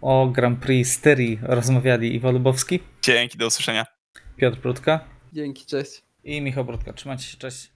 [0.00, 3.86] O Grand Prix Styrii rozmawiali Iwo Lubowski, Dzięki, do usłyszenia.
[4.36, 6.02] Piotr Brudka Dzięki, cześć.
[6.24, 6.92] i Michał Brudka.
[6.92, 7.70] Trzymajcie się, cześć.